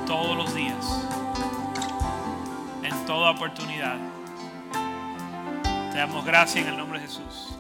todos 0.06 0.38
los 0.38 0.54
días, 0.56 1.08
toda 3.08 3.32
oportunidad. 3.32 3.96
Te 5.92 5.98
damos 5.98 6.26
gracias 6.26 6.66
en 6.66 6.74
el 6.74 6.78
nombre 6.78 7.00
de 7.00 7.08
Jesús. 7.08 7.58